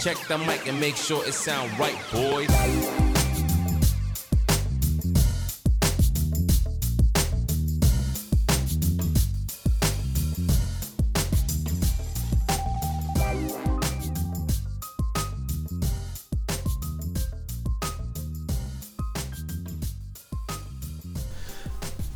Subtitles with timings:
[0.00, 2.48] Check the mic and make sure it sound right, boys.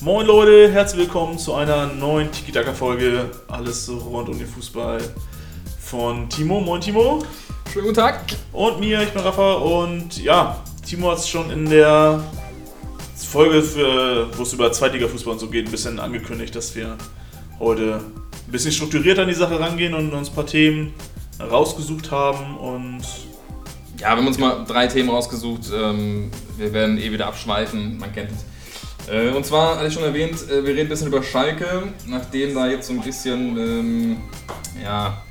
[0.00, 3.30] Moin Leute, herzlich willkommen zu einer neuen Tiki-Taka-Folge.
[3.48, 5.00] Alles rund um den Fußball
[5.78, 6.60] von Timo.
[6.60, 7.22] Moin Timo.
[7.72, 8.22] Schönen guten Tag.
[8.52, 9.52] Und mir, ich bin Rafa.
[9.52, 12.20] Und ja, Timo hat es schon in der
[13.14, 13.62] Folge,
[14.36, 16.98] wo es über Zweitliga-Fußball und so geht, ein bisschen angekündigt, dass wir
[17.60, 18.00] heute
[18.44, 20.94] ein bisschen strukturierter an die Sache rangehen und uns ein paar Themen
[21.38, 22.56] rausgesucht haben.
[22.56, 23.02] Und
[23.98, 25.70] Ja, wir haben uns mal drei Themen rausgesucht.
[25.72, 29.08] Ähm, wir werden eh wieder abschweifen, man kennt es.
[29.14, 32.52] Äh, Und zwar, hatte ich schon erwähnt, äh, wir reden ein bisschen über Schalke, nachdem
[32.52, 34.16] da jetzt so ein bisschen, ähm,
[34.82, 35.22] ja,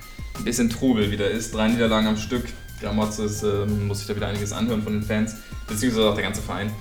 [0.44, 1.54] bisschen Trubel wieder ist.
[1.54, 2.46] Drei Niederlagen am Stück.
[2.82, 5.36] Gramotzes ähm, muss sich da wieder einiges anhören von den Fans,
[5.68, 6.72] beziehungsweise auch der ganze Verein.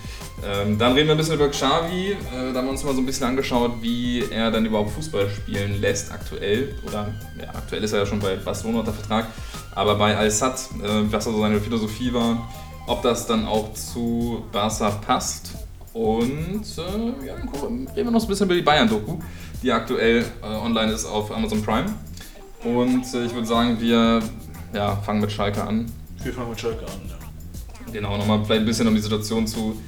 [0.45, 2.13] Ähm, dann reden wir ein bisschen über Xavi.
[2.13, 2.17] Äh,
[2.53, 5.81] da haben wir uns mal so ein bisschen angeschaut, wie er dann überhaupt Fußball spielen
[5.81, 6.75] lässt aktuell.
[6.87, 9.27] Oder ja, aktuell ist er ja schon bei Barcelona unter Vertrag.
[9.75, 12.49] Aber bei Al-Sad, äh, was also seine Philosophie war,
[12.87, 15.51] ob das dann auch zu Barca passt.
[15.93, 19.19] Und äh, ja, dann reden wir noch so ein bisschen über die Bayern-Doku,
[19.63, 21.87] die aktuell äh, online ist auf Amazon Prime.
[22.65, 24.23] Und äh, ich würde sagen, wir
[24.73, 25.87] ja, fangen mit Schalke an.
[26.23, 27.09] wir fangen mit Schalke an.
[27.09, 27.93] Ja.
[27.93, 29.81] Genau, nochmal vielleicht ein bisschen um die Situation zu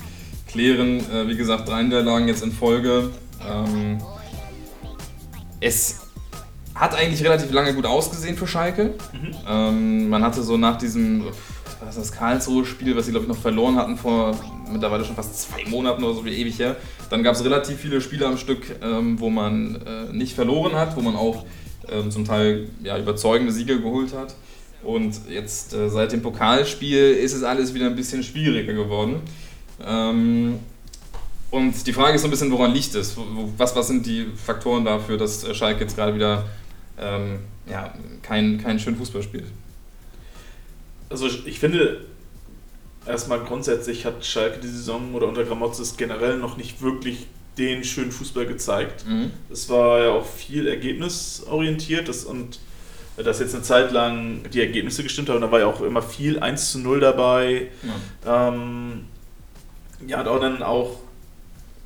[0.47, 1.01] klären.
[1.11, 3.11] Äh, wie gesagt, drei Niederlagen jetzt in Folge.
[3.47, 3.99] Ähm,
[5.61, 6.01] es
[6.75, 8.95] hat eigentlich relativ lange gut ausgesehen für Schalke.
[9.47, 11.25] Ähm, man hatte so nach diesem,
[11.85, 14.35] was das Karlsruhe-Spiel, was sie glaube ich noch verloren hatten vor
[14.71, 16.77] mittlerweile schon fast zwei Monaten oder so wie ewig her.
[17.11, 20.97] Dann gab es relativ viele Spiele am Stück, ähm, wo man äh, nicht verloren hat,
[20.97, 21.45] wo man auch
[21.89, 24.35] ähm, zum Teil ja, überzeugende Siege geholt hat.
[24.83, 29.21] Und jetzt äh, seit dem Pokalspiel ist es alles wieder ein bisschen schwieriger geworden.
[29.85, 30.59] Ähm,
[31.51, 33.17] und die Frage ist so ein bisschen, woran liegt es?
[33.59, 36.49] Was, was sind die Faktoren dafür, dass äh, Schalke jetzt gerade wieder
[36.99, 37.93] ähm, ja,
[38.23, 39.47] keinen kein schönen Fußball spielt?
[41.09, 42.07] Also ich ich finde,
[43.05, 47.27] erstmal grundsätzlich hat Schalke die Saison oder unter Gramotzes generell noch nicht wirklich
[47.59, 49.05] den schönen Fußball gezeigt.
[49.07, 49.31] Mhm.
[49.51, 52.59] Es war ja auch viel ergebnisorientiert das, und
[53.17, 56.39] dass jetzt eine Zeit lang die Ergebnisse gestimmt haben, da war ja auch immer viel
[56.39, 57.69] 1 zu 0 dabei.
[58.25, 58.49] Ja.
[58.49, 59.05] Ähm,
[60.07, 60.97] ja, da dann auch,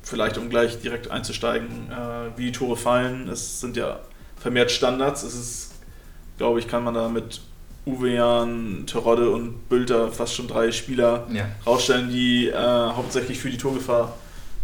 [0.03, 3.27] vielleicht um gleich direkt einzusteigen, äh, wie die Tore fallen.
[3.27, 3.99] Es sind ja
[4.39, 5.23] vermehrt Standards.
[5.23, 5.71] Es ist,
[6.37, 7.41] glaube ich, kann man da mit
[7.85, 11.47] Uwe Jan, Terodde und Bülter fast schon drei Spieler Ja.
[11.65, 14.15] rausstellen, die äh, hauptsächlich für die Torgefahr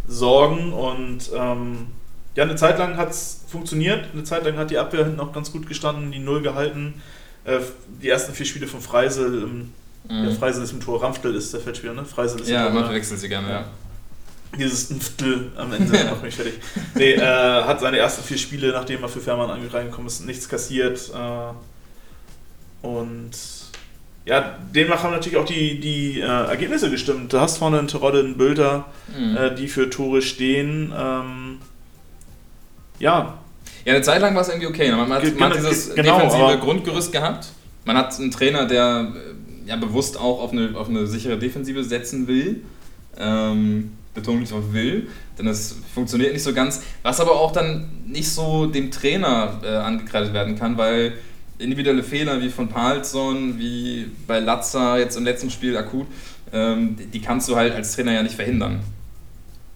[0.06, 0.72] sorgen.
[0.72, 1.86] Und ähm,
[2.34, 4.06] ja, eine Zeit lang hat es funktioniert.
[4.12, 7.02] Eine Zeit lang hat die Abwehr hinten auch ganz gut gestanden, die Null gehalten.
[7.44, 7.58] Äh,
[8.00, 9.72] die ersten vier Spiele von Freisel, ähm,
[10.08, 10.24] Mhm.
[10.24, 12.04] ja, Freisel ist im Tor, Ramstel ist der Feldspieler, ne?
[12.04, 12.90] Freisel ist Ja, im man Tor.
[12.90, 13.48] verwechselt sie gerne.
[13.48, 13.64] Ja.
[14.58, 16.54] Dieses Nftel am Ende macht mich fertig.
[16.96, 17.20] Nee, äh,
[17.62, 21.08] hat seine ersten vier Spiele, nachdem er für Fährmann reingekommen ist, nichts kassiert.
[21.14, 23.30] Äh, und
[24.24, 27.32] ja, demnach haben natürlich auch die, die äh, Ergebnisse gestimmt.
[27.32, 28.86] Du hast vorne einen Terodde, einen Bülter,
[29.18, 29.36] Mhm.
[29.36, 30.92] äh, die für Tore stehen.
[30.96, 31.58] Ähm,
[32.98, 33.38] ja,
[33.84, 34.90] Ja, eine Zeit lang war es irgendwie okay.
[34.92, 37.48] Man hat, man hat dieses ge- genau, defensive Grundgerüst gehabt.
[37.84, 39.12] Man hat einen Trainer, der
[39.66, 42.62] äh, ja bewusst auch auf eine, auf eine sichere Defensive setzen will.
[43.18, 45.08] Ähm, Betonung nicht auf will,
[45.38, 46.82] denn es funktioniert nicht so ganz.
[47.02, 51.14] Was aber auch dann nicht so dem Trainer äh, angekreidet werden kann, weil
[51.62, 56.06] individuelle Fehler wie von Palsson, wie bei Latza jetzt im letzten Spiel akut,
[56.52, 58.80] ähm, die- kannst du halt als Trainer ja nicht verhindern.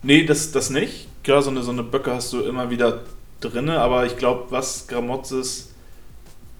[0.02, 1.08] nee, das, das nicht.
[1.24, 3.00] Klar, so eine, so eine Böcke hast du immer wieder
[3.41, 5.72] drinne, aber ich glaube, was Gramozis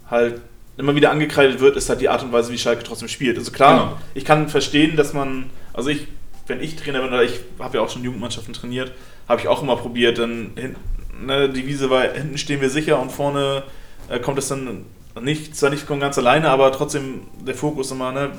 [0.09, 0.41] halt
[0.77, 3.37] immer wieder angekreidet wird, ist halt die Art und Weise, wie Schalke trotzdem spielt.
[3.37, 3.97] Also klar, Genau.
[4.13, 6.07] ich kann verstehen, dass man, also ich,
[6.47, 8.91] wenn ich Trainer bin, oder ich habe ja auch schon Jugendmannschaften trainiert,
[9.27, 12.99] habe ich auch immer probiert, dann hinten, ne, die Wiese war, hinten stehen wir sicher
[13.01, 13.63] und vorne
[14.09, 14.85] äh, kommt es dann
[15.21, 18.31] nicht, zwar nicht von ganz alleine, aber trotzdem der Fokus immer, ne,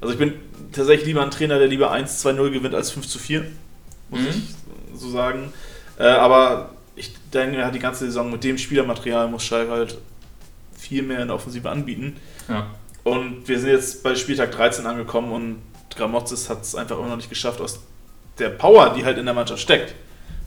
[0.00, 0.34] also ich bin
[0.72, 3.44] tatsächlich lieber ein Trainer, der lieber 1-2-0 gewinnt als 5 zu 4,
[4.10, 4.26] muss Mhm.
[4.28, 4.54] ich
[5.00, 5.52] so sagen.
[5.98, 9.98] Äh, aber ich denke, ja, die ganze Saison mit dem Spielermaterial muss Schalke halt
[10.78, 12.16] viel mehr in der Offensive anbieten.
[12.48, 12.66] Ja.
[13.02, 15.62] Und wir sind jetzt bei Spieltag 13 angekommen und
[15.96, 17.80] Gramozis hat es einfach immer noch nicht geschafft, aus
[18.38, 19.94] der Power, die halt in der Mannschaft steckt.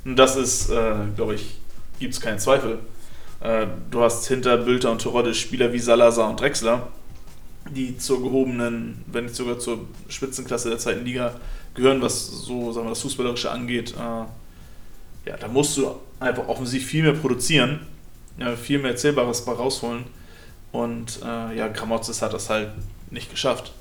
[0.05, 1.57] Und das ist, äh, glaube ich,
[1.99, 2.79] gibt es keinen Zweifel.
[3.39, 6.87] Äh, du hast hinter Bülter und Terodde Spieler wie Salazar und Drexler,
[7.69, 11.35] die zur gehobenen, wenn nicht sogar zur Spitzenklasse der zweiten Liga
[11.73, 13.93] gehören, was so sagen wir, das Fußballerische angeht.
[13.93, 17.81] Äh, ja, da musst du einfach offensiv viel mehr produzieren,
[18.39, 20.05] ja, viel mehr Erzählbares bei rausholen.
[20.71, 22.69] Und äh, ja, Gramozis hat das halt
[23.09, 23.73] nicht geschafft.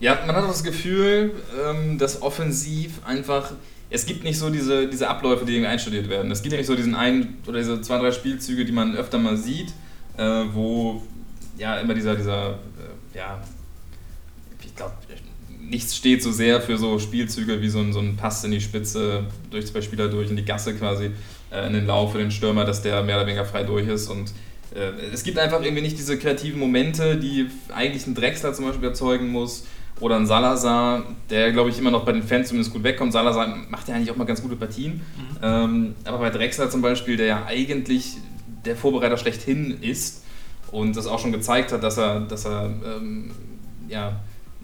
[0.00, 1.32] Ja, man hat das Gefühl,
[1.64, 3.52] ähm, dass offensiv einfach.
[3.92, 6.30] Es gibt nicht so diese, diese Abläufe, die irgendwie einstudiert werden.
[6.30, 9.36] Es gibt nicht so diesen einen oder diese zwei, drei Spielzüge, die man öfter mal
[9.36, 9.68] sieht,
[10.16, 11.02] äh, wo
[11.58, 13.42] ja immer dieser, dieser, äh, ja,
[14.64, 14.94] ich glaube,
[15.60, 18.62] nichts steht so sehr für so Spielzüge wie so ein, so ein Pass in die
[18.62, 21.10] Spitze durch zwei Spieler durch in die Gasse quasi,
[21.50, 24.08] äh, in den Lauf für den Stürmer, dass der mehr oder weniger frei durch ist
[24.08, 24.32] und
[24.74, 28.88] äh, es gibt einfach irgendwie nicht diese kreativen Momente, die eigentlich ein Drexler zum Beispiel
[28.88, 29.66] erzeugen muss
[30.02, 33.12] oder ein Salazar, der glaube ich immer noch bei den Fans zumindest gut wegkommt.
[33.12, 35.36] Salazar macht ja eigentlich auch mal ganz gute Partien, mhm.
[35.42, 38.16] ähm, aber bei Drexler zum Beispiel, der ja eigentlich
[38.64, 40.24] der Vorbereiter schlechthin ist
[40.72, 43.30] und das auch schon gezeigt hat, dass er, dass er ähm,
[43.88, 44.16] ja,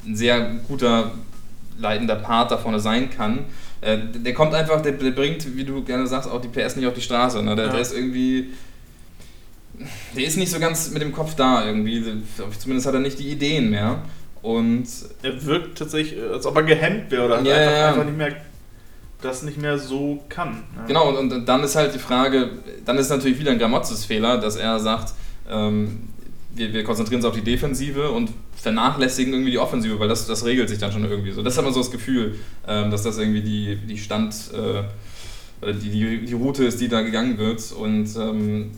[0.04, 1.12] ein sehr guter
[1.78, 3.44] leitender Part da vorne sein kann.
[3.80, 6.86] Äh, der kommt einfach, der, der, bringt, wie du gerne sagst, auch die PS nicht
[6.86, 7.40] auf die Straße.
[7.44, 7.54] Ne?
[7.54, 7.72] Der, ja.
[7.72, 8.48] der ist irgendwie
[10.16, 12.02] der ist nicht so ganz mit dem Kopf da irgendwie.
[12.58, 14.02] Zumindest hat er nicht die Ideen mehr.
[14.42, 14.86] Und
[15.22, 17.88] er wirkt tatsächlich, als ob er gehemmt wäre oder ja, einfach, ja.
[17.88, 18.36] einfach, nicht mehr
[19.20, 20.62] das nicht mehr so kann.
[20.76, 20.84] Ja.
[20.86, 22.50] Genau, und, und, dann ist halt die Frage,
[22.84, 25.12] dann ist natürlich wieder ein Gramotzes Fehler, dass er sagt,
[25.50, 26.08] ähm,
[26.54, 30.44] wir, wir, konzentrieren uns auf die Defensive und vernachlässigen irgendwie die Offensive, weil das, das
[30.44, 31.42] regelt sich dann schon irgendwie so.
[31.42, 32.36] Das hat man so das Gefühl,
[32.66, 37.02] ähm, dass das irgendwie die, die Stand, äh, die, die, die Route ist, die da
[37.02, 37.72] gegangen wird.
[37.72, 38.70] Und ähm,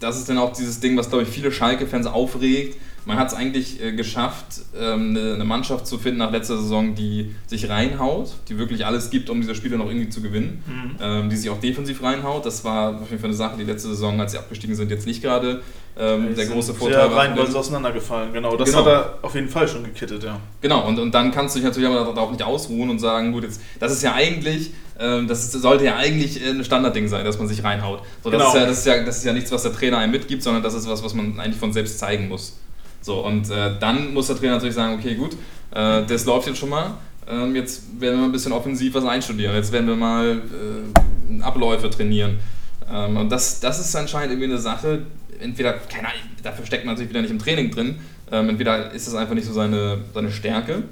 [0.00, 2.78] das ist dann auch dieses Ding, was glaube ich viele Schalke-Fans aufregt.
[3.06, 6.96] Man hat es eigentlich äh, geschafft, ähm, eine, eine, Mannschaft zu finden nach letzter Saison,
[6.96, 10.96] die sich reinhaut, die wirklich alles gibt, um diese Spiele noch irgendwie zu gewinnen, mhm.
[11.00, 12.44] ähm, die sich auch defensiv reinhaut.
[12.44, 15.06] Das war auf jeden Fall eine Sache, die letzte Saison, als sie abgestiegen sind, jetzt
[15.06, 15.62] nicht gerade
[15.96, 17.18] ähm, der große Vorteil war.
[17.18, 18.56] rein, weil sie auseinandergefallen, genau.
[18.56, 18.84] Das genau.
[18.84, 20.40] hat er auf jeden Fall schon gekittet, ja.
[20.60, 23.44] Genau, und, und dann kannst du dich natürlich aber darauf nicht ausruhen und sagen, gut,
[23.44, 27.48] jetzt, das ist ja eigentlich ähm, das sollte ja eigentlich ein Standardding sein, dass man
[27.48, 28.00] sich reinhaut.
[28.22, 28.48] So, das, genau.
[28.48, 30.62] ist ja, das, ist ja, das ist ja nichts, was der Trainer einem mitgibt, sondern
[30.62, 32.58] das ist was, was man eigentlich von selbst zeigen muss.
[33.06, 35.34] So, und äh, dann muss der Trainer natürlich sagen, okay, gut,
[35.70, 36.94] äh, das läuft jetzt schon mal.
[37.28, 39.54] Ähm, jetzt werden wir ein bisschen offensiv was einstudieren.
[39.54, 42.40] Jetzt werden wir mal äh, Abläufe trainieren.
[42.92, 45.02] Ähm, und das, das ist anscheinend irgendwie eine Sache,
[45.38, 48.00] entweder, keine Ahnung, dafür steckt man natürlich wieder nicht im Training drin,
[48.32, 50.82] ähm, entweder ist das einfach nicht so seine, seine Stärke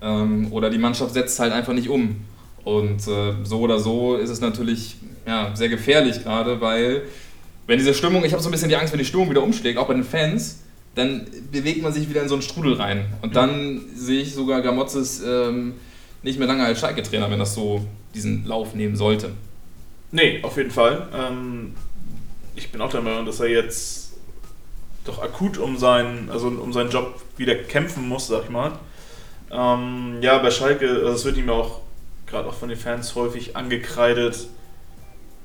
[0.00, 2.24] ähm, oder die Mannschaft setzt halt einfach nicht um.
[2.64, 7.02] Und äh, so oder so ist es natürlich ja, sehr gefährlich gerade, weil
[7.66, 9.78] wenn diese Stimmung, ich habe so ein bisschen die Angst, wenn die Stimmung wieder umschlägt,
[9.78, 10.63] auch bei den Fans,
[10.94, 13.06] dann bewegt man sich wieder in so einen Strudel rein.
[13.22, 15.74] Und dann sehe ich sogar Gamotzes ähm,
[16.22, 19.30] nicht mehr lange als Schalke-Trainer, wenn das so diesen Lauf nehmen sollte.
[20.12, 21.08] Nee, auf jeden Fall.
[21.12, 21.74] Ähm,
[22.54, 24.12] ich bin auch der Meinung, dass er jetzt
[25.04, 28.72] doch akut um seinen, also um seinen Job wieder kämpfen muss, sag ich mal.
[29.50, 31.80] Ähm, ja, bei Schalke, also es wird ihm auch
[32.26, 34.48] gerade auch von den Fans häufig angekreidet.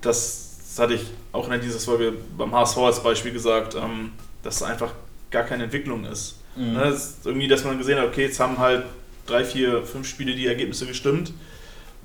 [0.02, 4.12] Das, das hatte ich auch in dieser Folge beim HSV als Beispiel gesagt, ähm,
[4.44, 4.94] dass einfach
[5.32, 6.40] gar keine Entwicklung ist.
[6.56, 6.74] Mhm.
[6.74, 8.86] Ne, das ist irgendwie, dass man gesehen hat, okay, jetzt haben halt
[9.26, 11.32] drei, vier, fünf Spiele die Ergebnisse gestimmt.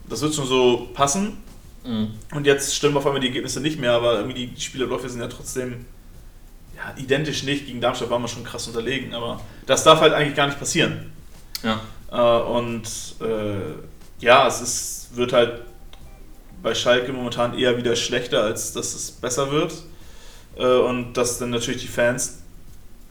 [0.09, 1.38] Das wird schon so passen.
[1.85, 2.11] Mhm.
[2.35, 5.29] Und jetzt stimmen auf einmal die Ergebnisse nicht mehr, aber irgendwie die Spielerläufe sind ja
[5.29, 5.85] trotzdem
[6.76, 7.67] ja, identisch nicht.
[7.67, 11.12] Gegen Darmstadt waren wir schon krass unterlegen, aber das darf halt eigentlich gar nicht passieren.
[11.62, 11.81] Ja.
[12.11, 12.85] Äh, und
[13.21, 15.62] äh, ja, es ist, wird halt
[16.62, 19.75] bei Schalke momentan eher wieder schlechter, als dass es besser wird.
[20.56, 22.43] Äh, und dass dann natürlich die Fans,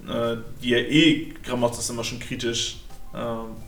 [0.07, 2.79] äh, die ja eh Gramotzes immer schon kritisch
[3.13, 3.17] äh,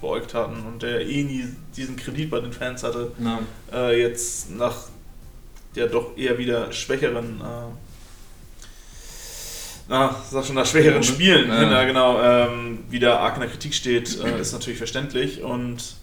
[0.01, 3.11] beäugt hatten und der eh nie diesen Kredit bei den Fans hatte,
[3.97, 4.75] jetzt nach
[5.75, 7.41] ja doch eher wieder schwächeren
[9.87, 11.71] na, sag schon, nach schwächeren Spielen, ja.
[11.71, 15.95] ja genau, ähm, wieder arg in der Kritik steht, äh, ist natürlich verständlich und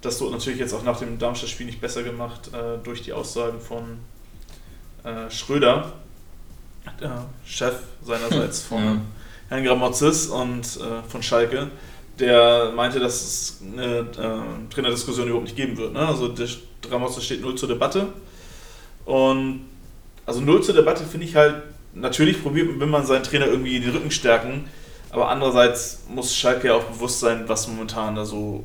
[0.00, 3.60] das wurde natürlich jetzt auch nach dem Darmstadt-Spiel nicht besser gemacht äh, durch die Aussagen
[3.60, 3.98] von
[5.02, 5.94] äh, Schröder,
[7.00, 9.00] der Chef seinerseits von.
[9.48, 11.68] Herrn Gramozis und äh, von Schalke,
[12.18, 15.92] der meinte, dass es eine äh, Trainerdiskussion überhaupt nicht geben wird.
[15.92, 16.00] Ne?
[16.00, 16.48] Also der
[16.82, 18.08] Gramozis steht null zur Debatte
[19.04, 19.66] und
[20.24, 21.62] also null zur Debatte finde ich halt,
[21.94, 24.64] natürlich probiert, will man seinen Trainer irgendwie den Rücken stärken,
[25.10, 28.64] aber andererseits muss Schalke ja auch bewusst sein, was momentan da so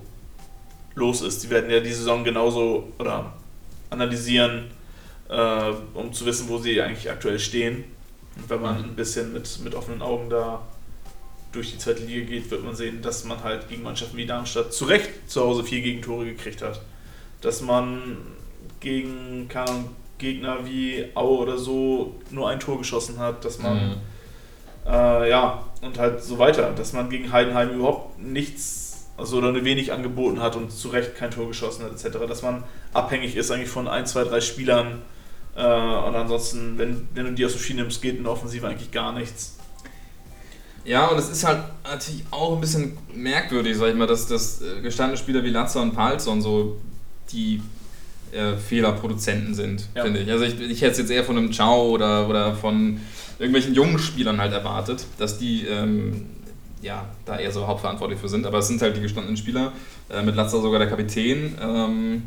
[0.96, 1.44] los ist.
[1.44, 3.34] Die werden ja die Saison genauso oder
[3.90, 4.72] analysieren,
[5.30, 7.86] äh, um zu wissen, wo sie eigentlich aktuell stehen.
[8.38, 8.84] Und wenn man mhm.
[8.86, 10.62] ein bisschen mit, mit offenen Augen da
[11.52, 14.74] durch die zweite Liga geht, wird man sehen, dass man halt gegen Mannschaften wie Darmstadt
[14.74, 16.82] zu Recht zu Hause vier Gegentore gekriegt hat.
[17.42, 18.18] Dass man
[18.80, 19.86] gegen keine
[20.18, 23.96] Gegner wie Aue oder so nur ein Tor geschossen hat, dass man mhm.
[24.88, 29.64] äh, ja und halt so weiter, dass man gegen Heidenheim überhaupt nichts also oder nur
[29.64, 32.18] wenig angeboten hat und zu Recht kein Tor geschossen hat, etc.
[32.28, 35.02] Dass man abhängig ist eigentlich von ein, zwei, drei Spielern
[35.56, 38.68] äh, und ansonsten, wenn, wenn du die aus dem Ski nimmst, geht in der Offensive
[38.68, 39.58] eigentlich gar nichts.
[40.84, 44.62] Ja, und es ist halt natürlich auch ein bisschen merkwürdig, sag ich mal, dass, dass
[44.62, 46.78] äh, gestandene Spieler wie Latzer und Palzon so
[47.32, 47.62] die
[48.32, 50.04] äh, Fehlerproduzenten sind, Ja.
[50.04, 50.32] finde ich.
[50.32, 53.00] Also ich, ich hätte es jetzt eher von einem Ciao oder, oder von
[53.38, 56.26] irgendwelchen jungen Spielern halt erwartet, dass die ähm,
[56.82, 58.48] ja, da eher so hauptverantwortlich für sind.
[58.48, 59.74] Aber es sind halt die gestandenen Spieler,
[60.10, 61.56] äh, mit Latzer sogar der Kapitän.
[61.62, 62.24] Ähm,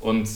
[0.00, 0.28] und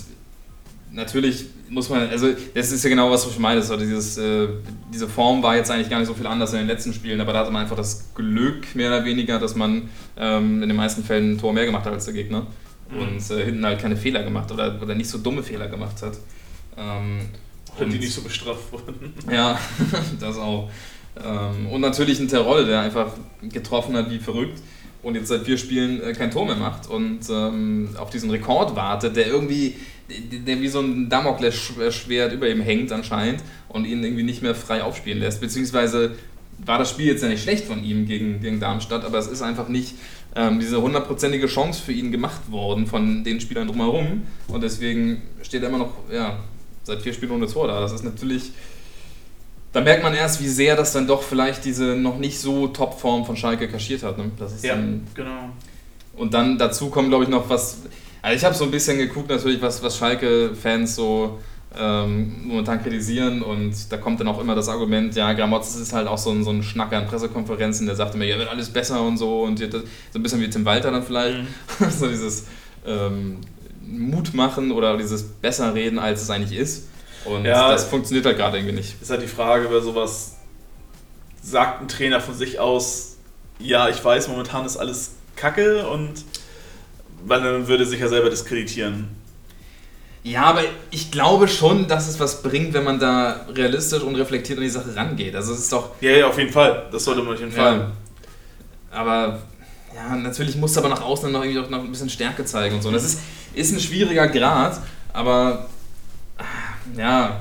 [0.95, 3.61] natürlich muss man, also das ist ja genau was, ich meine.
[3.63, 4.49] So dieses, äh,
[4.93, 7.33] diese Form war jetzt eigentlich gar nicht so viel anders in den letzten Spielen, aber
[7.33, 11.03] da hatte man einfach das Glück, mehr oder weniger, dass man ähm, in den meisten
[11.05, 12.47] Fällen ein Tor mehr gemacht hat als der Gegner
[12.91, 12.99] Mhm.
[13.01, 16.19] und äh, hinten halt keine Fehler gemacht oder, oder nicht so dumme Fehler gemacht hat.
[16.77, 17.21] Ähm,
[17.79, 19.15] Wenn die und- nicht so bestraft wurden.
[19.33, 19.59] ja,
[20.21, 20.69] das auch.
[21.17, 23.07] Ähm, und natürlich ein Terolle, der einfach
[23.43, 24.61] getroffen hat wie verrückt
[25.05, 28.75] und jetzt seit vier Spielen äh, kein Tor mehr macht und ähm, auf diesen Rekord
[28.75, 29.77] wartet, der irgendwie,
[30.09, 34.83] der wie so ein Damoklesschwert über ihm hängt anscheinend und ihn irgendwie nicht mehr frei
[34.83, 35.41] aufspielen lässt.
[35.41, 36.17] Beziehungsweise
[36.65, 39.43] war das Spiel jetzt ja nicht schlecht von ihm gegen, gegen Darmstadt, aber es ist
[39.43, 39.95] einfach nicht
[40.35, 45.63] ähm, diese hundertprozentige Chance für ihn gemacht worden von den Spielern drumherum und deswegen steht
[45.63, 46.39] er immer noch, ja,
[46.83, 47.81] seit vier Spielen ohne Tor da.
[47.81, 48.53] Das ist natürlich
[49.75, 53.27] da merkt man erst, wie sehr das dann doch vielleicht diese noch nicht so Topform
[53.27, 54.17] von Schalke kaschiert hat.
[54.17, 54.31] Ne?
[54.39, 55.51] Das ist Ja, dann, genau.
[56.17, 57.79] und dann dazu kommt, glaube ich, noch was.
[58.23, 61.41] Also ich habe so ein bisschen geguckt, natürlich, was, was Schalke-Fans so
[61.77, 63.43] ähm, momentan kritisieren.
[63.43, 66.45] Und da kommt dann auch immer das Argument, ja, Gramotz ist halt auch so ein,
[66.45, 69.43] so ein Schnacker an Pressekonferenzen, der sagt immer, ja, wird alles besser und so.
[69.43, 69.65] Und so
[70.15, 71.39] ein bisschen wie Tim Walter dann vielleicht.
[71.39, 71.91] Mhm.
[71.91, 72.47] so dieses
[72.87, 73.39] ähm,
[73.85, 76.87] Mut machen oder dieses besser reden, als es eigentlich ist.
[77.25, 77.71] Und Ja.
[77.73, 79.01] das funktioniert halt gerade irgendwie nicht.
[79.01, 80.37] Ist halt die Frage, bei sowas
[81.43, 83.17] sagt ein Trainer von sich aus,
[83.59, 86.25] ja, ich weiß, momentan ist alles Kacke und
[87.27, 89.09] weil dann würde sich ja selber diskreditieren.
[90.23, 94.59] Ja, aber ich glaube schon, dass es was bringt, wenn man da realistisch und reflektiert
[94.59, 95.35] an die Sache rangeht.
[95.35, 95.91] Also es ist doch.
[96.01, 96.87] Ja, ja, auf jeden Fall.
[96.91, 97.79] Das sollte man auf jeden Fall.
[97.79, 97.91] Ja,
[98.91, 99.41] aber
[99.95, 102.83] ja, natürlich muss aber nach außen noch irgendwie auch noch ein bisschen Stärke zeigen und
[102.83, 102.89] so.
[102.89, 103.21] Und das ist,
[103.55, 104.81] ist ein schwieriger Grad,
[105.13, 105.67] aber
[106.97, 107.41] ja.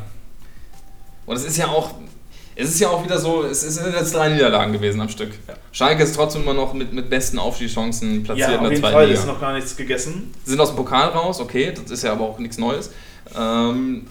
[1.25, 1.91] Und es ist ja auch.
[2.55, 5.31] Es ist ja auch wieder so, es sind jetzt drei Niederlagen gewesen am Stück.
[5.47, 5.55] Ja.
[5.71, 8.81] Schalke ist trotzdem immer noch mit, mit besten Aufstiegschancen platziert Ja, in auf der jeden
[8.83, 9.19] zweiten Fall Liga.
[9.19, 10.31] ist noch gar nichts gegessen.
[10.45, 12.91] sind aus dem Pokal raus, okay, das ist ja aber auch nichts Neues.
[13.35, 14.05] Ähm,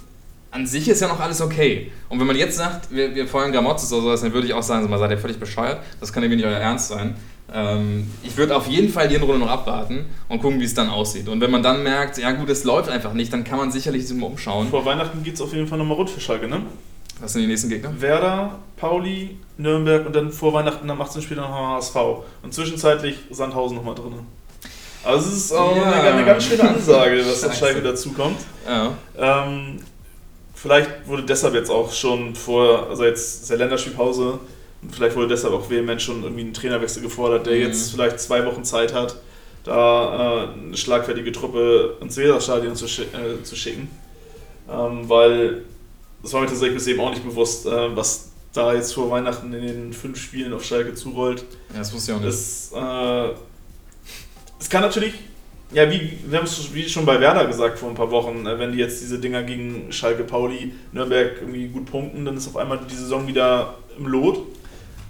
[0.51, 1.93] an sich ist ja noch alles okay.
[2.09, 4.63] Und wenn man jetzt sagt, wir, wir feuern Gramotzes oder sowas, dann würde ich auch
[4.65, 5.79] sagen, sag mal, seid ihr völlig bescheuert?
[6.01, 7.15] Das kann irgendwie nicht euer Ernst sein.
[7.55, 10.89] Ähm, ich würde auf jeden Fall die Runde noch abwarten und gucken, wie es dann
[10.89, 11.29] aussieht.
[11.29, 14.07] Und wenn man dann merkt, ja gut, es läuft einfach nicht, dann kann man sicherlich
[14.09, 14.69] sich mal umschauen.
[14.71, 16.63] Vor Weihnachten geht es auf jeden Fall nochmal rund für Schalke, ne?
[17.21, 17.93] Was sind die nächsten Gegner?
[18.01, 21.23] Werder, Pauli, Nürnberg und dann vor Weihnachten am 18.
[21.23, 21.95] Spiel nochmal HSV.
[22.43, 24.15] Und zwischenzeitlich Sandhausen nochmal drin.
[25.05, 25.83] Also es ist auch Ja.
[25.85, 27.53] eine, eine ganz schöne Ansage, was an.
[27.53, 28.39] Schalke dazukommt.
[28.67, 28.93] Ja.
[29.19, 29.81] Ähm,
[30.55, 34.39] vielleicht wurde deshalb jetzt auch schon vor, also jetzt ist ja Länderspielpause,
[34.91, 37.63] vielleicht wurde deshalb auch vehement schon irgendwie ein Trainerwechsel gefordert, der Mhm.
[37.63, 39.17] jetzt vielleicht zwei Wochen Zeit hat,
[39.65, 43.89] da äh, eine schlagfertige Truppe ins Weserstadion zu, schi äh, zu schicken.
[44.71, 45.63] Ähm, weil
[46.23, 49.53] das war mir tatsächlich bis eben auch nicht bewusst, äh, was da jetzt vor Weihnachten
[49.53, 51.45] in den fünf Spielen auf Schalke zurollt.
[51.73, 52.29] ja, das wusste ich auch nicht.
[52.29, 53.29] Es, äh,
[54.61, 55.15] es kann natürlich,
[55.73, 58.59] ja, wie wir haben es wie schon bei Werder gesagt vor ein paar Wochen, äh,
[58.59, 62.57] wenn die jetzt diese Dinger gegen Schalke, Pauli, Nürnberg irgendwie gut punkten, dann ist auf
[62.57, 64.43] einmal die Saison wieder im Lot.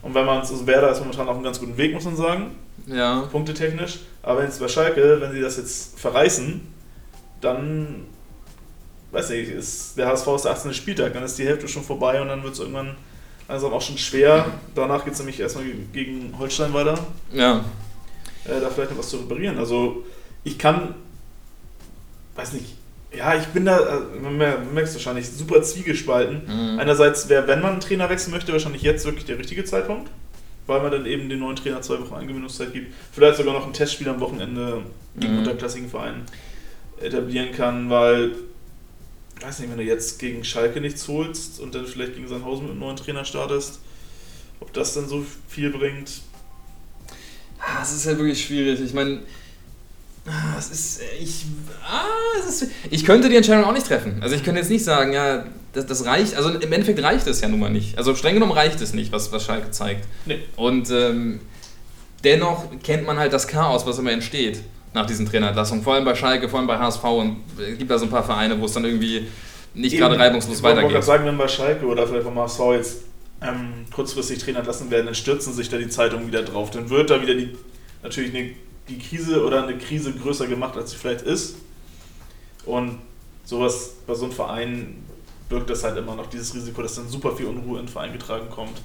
[0.02, 2.16] Und wenn man es, also Werder ist momentan auf einem ganz guten Weg, muss man
[2.16, 2.56] sagen,
[2.86, 3.22] ja.
[3.30, 4.00] punktetechnisch.
[4.22, 6.60] Aber wenn es bei Schalke, wenn sie das jetzt verreißen,
[7.40, 8.06] dann,
[9.12, 10.74] weiß nicht, ist der HSV ist der 18.
[10.74, 12.96] Spieltag, dann ist die Hälfte schon vorbei und dann wird es irgendwann
[13.48, 14.46] langsam auch schon schwer.
[14.74, 16.98] Danach geht es nämlich erstmal gegen Holstein weiter
[17.32, 17.64] Ja.
[18.44, 19.58] äh, da vielleicht noch was zu reparieren.
[19.58, 20.04] Also
[20.44, 20.94] ich kann,
[22.34, 22.76] weiß nicht,
[23.16, 26.42] ja, ich bin da, äh, man mer- man merkt es wahrscheinlich, super zwiegespalten.
[26.46, 26.78] Mhm.
[26.78, 30.10] Einerseits wäre, wenn man einen Trainer wechseln möchte, wahrscheinlich jetzt wirklich der richtige Zeitpunkt,
[30.66, 32.94] weil man dann eben den neuen Trainer zwei Wochen Eingewöhnungszeit gibt.
[33.12, 34.82] Vielleicht sogar noch ein Testspiel am Wochenende
[35.16, 35.38] gegen Mhm.
[35.40, 36.22] unterklassigen Vereinen
[37.00, 38.32] etablieren kann, weil,
[39.40, 42.70] weiß nicht, wenn du jetzt gegen Schalke nichts holst und dann vielleicht gegen Sandhausen mit
[42.72, 43.80] einem neuen Trainer startest,
[44.60, 46.22] ob das dann so viel bringt.
[47.58, 48.80] Ah, Es ist halt wirklich schwierig.
[48.80, 49.20] Ich meine,
[50.26, 51.46] ah, es ist, ich,
[51.84, 52.04] ah,
[52.38, 54.18] es ist, ich könnte die Entscheidung auch nicht treffen.
[54.22, 56.36] Also ich könnte jetzt nicht sagen, ja, das, das reicht.
[56.36, 57.98] Also im Endeffekt reicht es ja nun mal nicht.
[57.98, 60.06] Also streng genommen reicht es nicht, was, was Schalke zeigt.
[60.26, 60.38] Nee.
[60.56, 61.40] Und ähm,
[62.24, 64.60] dennoch kennt man halt das Chaos, was immer entsteht
[64.94, 65.82] nach diesen Trainerentlassungen.
[65.82, 67.04] Vor allem bei Schalke, vor allem bei HSV.
[67.04, 69.26] Und es gibt da so ein paar Vereine, wo es dann irgendwie
[69.74, 71.06] nicht gerade reibungslos Ich wollte gerade weitergeht.
[71.06, 72.96] sagen, wenn bei Schalke oder vielleicht beim HSV jetzt
[73.40, 76.70] ähm, kurzfristig Trainer entlassen werden, dann stürzen sich da die Zeitungen wieder drauf.
[76.70, 77.56] Dann wird da wieder die,
[78.02, 78.50] natürlich eine,
[78.88, 81.56] die Krise oder eine Krise größer gemacht, als sie vielleicht ist.
[82.64, 82.98] Und
[83.44, 85.04] sowas bei so einem Verein
[85.48, 88.12] birgt das halt immer noch dieses Risiko, dass dann super viel Unruhe in den Verein
[88.12, 88.78] getragen kommt.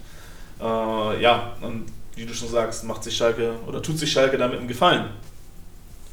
[0.60, 1.86] Äh, ja, und
[2.16, 5.06] wie du schon sagst, macht sich Schalke oder tut sich Schalke damit einen Gefallen.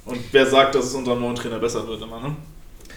[0.05, 2.37] Und wer sagt, dass es unter einem neuen Trainer besser wird immer, ne?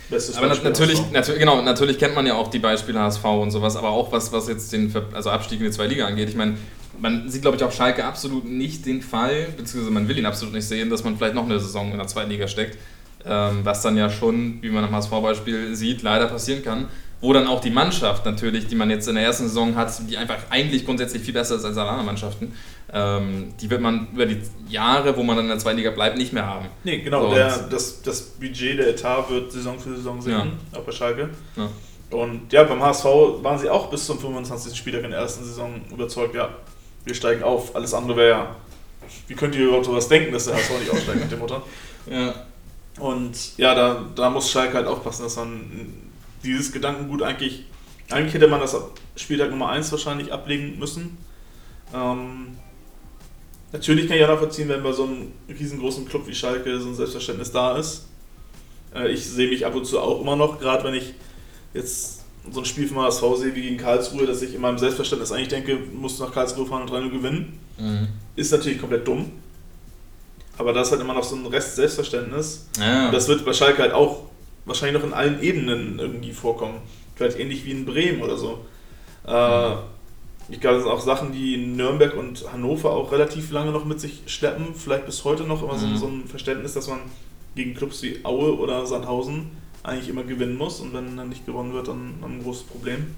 [0.09, 3.51] Bestes aber Beispiel natürlich, natürlich, genau, natürlich kennt man ja auch die Beispiele HSV und
[3.51, 6.29] sowas, aber auch was, was jetzt den also Abstieg in die zwei Liga angeht.
[6.29, 6.57] Ich meine,
[6.99, 10.53] man sieht, glaube ich, auf Schalke absolut nicht den Fall, beziehungsweise man will ihn absolut
[10.53, 12.77] nicht sehen, dass man vielleicht noch eine Saison in der zweiten Liga steckt.
[13.25, 16.87] Ähm, was dann ja schon, wie man am HSV-Beispiel sieht, leider passieren kann.
[17.19, 20.17] Wo dann auch die Mannschaft natürlich, die man jetzt in der ersten Saison hat, die
[20.17, 22.53] einfach eigentlich grundsätzlich viel besser ist als alle anderen Mannschaften,
[22.93, 24.39] ähm, die wird man über die
[24.69, 26.67] Jahre, wo man dann in der zweiten Liga bleibt, nicht mehr haben.
[26.83, 27.29] Nee, genau.
[27.29, 30.79] So, der, das, das Budget, der Etat wird Saison für Saison sinken, ja.
[30.79, 31.29] auch bei Schalke.
[31.55, 31.69] Ja.
[32.09, 33.05] Und ja, beim HSV
[33.41, 34.77] waren sie auch bis zum 25.
[34.77, 36.49] Spieltag in der ersten Saison überzeugt, ja,
[37.07, 37.75] wir steigen auf.
[37.75, 38.55] Alles andere wäre ja,
[39.27, 41.63] wie könnt ihr überhaupt sowas denken, dass der HSV nicht aufsteigt mit dem Mutter?
[42.09, 42.33] Ja.
[42.99, 45.93] Und ja, da, da muss Schalke halt aufpassen, dass man
[46.43, 47.65] dieses Gedankengut eigentlich,
[48.09, 48.75] eigentlich hätte man das
[49.15, 51.17] Spieltag Nummer 1 wahrscheinlich ablegen müssen.
[51.93, 52.57] Ähm,
[53.71, 56.95] natürlich kann ich ja nachvollziehen, wenn bei so einem riesengroßen Club wie Schalke so ein
[56.95, 58.07] Selbstverständnis da ist.
[58.95, 61.13] Äh, ich sehe mich ab und zu auch immer noch, gerade wenn ich
[61.73, 62.16] jetzt
[62.51, 65.49] so ein Spiel vom HSV sehe wie gegen Karlsruhe, dass ich in meinem Selbstverständnis eigentlich
[65.49, 67.59] denke, musst du nach Karlsruhe fahren und 3 gewinnen.
[67.77, 68.07] Mhm.
[68.35, 69.31] Ist natürlich komplett dumm.
[70.57, 72.67] Aber das ist halt immer noch so ein Rest Selbstverständnis.
[72.79, 73.11] Ja.
[73.11, 74.23] Das wird bei Schalke halt auch
[74.65, 76.79] wahrscheinlich noch in allen Ebenen irgendwie vorkommen.
[77.15, 78.65] Vielleicht ähnlich wie in Bremen oder so.
[79.25, 79.75] Äh,
[80.49, 83.99] ich glaube, das sind auch Sachen, die Nürnberg und Hannover auch relativ lange noch mit
[83.99, 84.73] sich schleppen.
[84.75, 85.95] Vielleicht bis heute noch immer mhm.
[85.95, 86.99] so, so, ein Verständnis, dass man
[87.55, 89.51] gegen Clubs wie Aue oder Sandhausen
[89.87, 90.79] eigentlich immer gewinnen muss.
[90.79, 93.15] Und wenn dann nicht gewonnen wird, dann, dann ein großes Problem.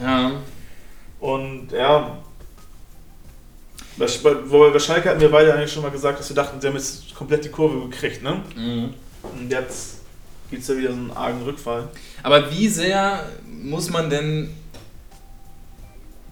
[0.00, 0.32] Ja.
[1.20, 2.18] Und ja,
[3.96, 6.66] bei, bei, bei Schalke hatten wir beide eigentlich schon mal gesagt, dass wir dachten, sie
[6.66, 8.42] haben jetzt komplett die Kurve gekriegt, ne?
[8.56, 8.94] Mhm.
[9.22, 10.00] Und jetzt
[10.50, 11.88] gibt es ja wieder so einen argen Rückfall.
[12.22, 14.50] Aber wie sehr muss man denn,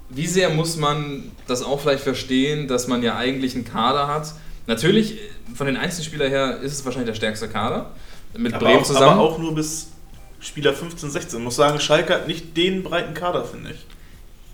[0.09, 4.35] wie sehr muss man das auch vielleicht verstehen, dass man ja eigentlich einen Kader hat?
[4.67, 5.19] Natürlich,
[5.55, 7.91] von den Einzelspielern her ist es wahrscheinlich der stärkste Kader.
[8.37, 9.19] Mit aber Bremen auch, zusammen.
[9.19, 9.89] Aber auch nur bis
[10.41, 11.39] Spieler 15, 16.
[11.39, 13.87] Ich muss sagen, Schalke hat nicht den breiten Kader, finde ich.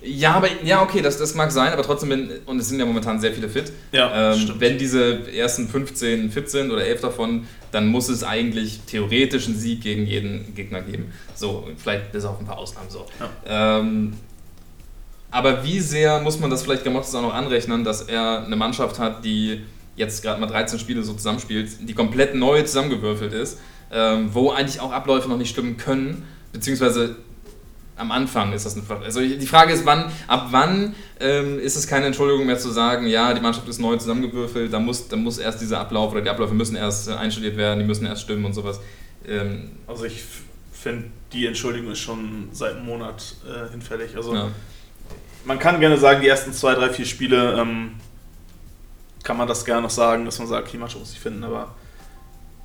[0.01, 2.87] Ja, aber ja, okay, das, das mag sein, aber trotzdem, wenn, und es sind ja
[2.87, 3.73] momentan sehr viele fit.
[3.91, 8.81] Ja, ähm, wenn diese ersten 15 fit sind oder 11 davon, dann muss es eigentlich
[8.87, 11.13] theoretisch einen Sieg gegen jeden Gegner geben.
[11.35, 13.07] So, vielleicht bis auf ein paar Ausnahmen so.
[13.19, 13.79] Ja.
[13.81, 14.13] Ähm,
[15.31, 18.99] aber wie sehr muss man das vielleicht Gamottis auch noch anrechnen, dass er eine Mannschaft
[18.99, 19.63] hat, die
[19.99, 23.59] jetzt gerade mal 13 Spiele so zusammenspielt, die komplett neu zusammengewürfelt ist,
[23.93, 27.17] ähm, wo eigentlich auch Abläufe noch nicht stimmen können, beziehungsweise
[27.97, 29.05] am Anfang ist das eine Frage.
[29.05, 33.07] Also die Frage ist, wann, ab wann ähm, ist es keine Entschuldigung mehr zu sagen,
[33.07, 36.31] ja, die Mannschaft ist neu zusammengewürfelt, da muss, da muss erst dieser Ablauf oder die
[36.31, 38.81] Abläufe müssen erst äh, einstudiert werden, die müssen erst stimmen und sowas.
[39.27, 40.23] Ähm, also ich
[40.73, 44.17] finde, die Entschuldigung ist schon seit einem Monat äh, hinfällig.
[44.17, 44.49] Also ja.
[45.45, 47.93] man kann gerne sagen, die ersten zwei, drei, vier Spiele ähm,
[49.29, 51.75] kann man das gerne noch sagen, dass man sagt, die Mannschaft muss sich finden, aber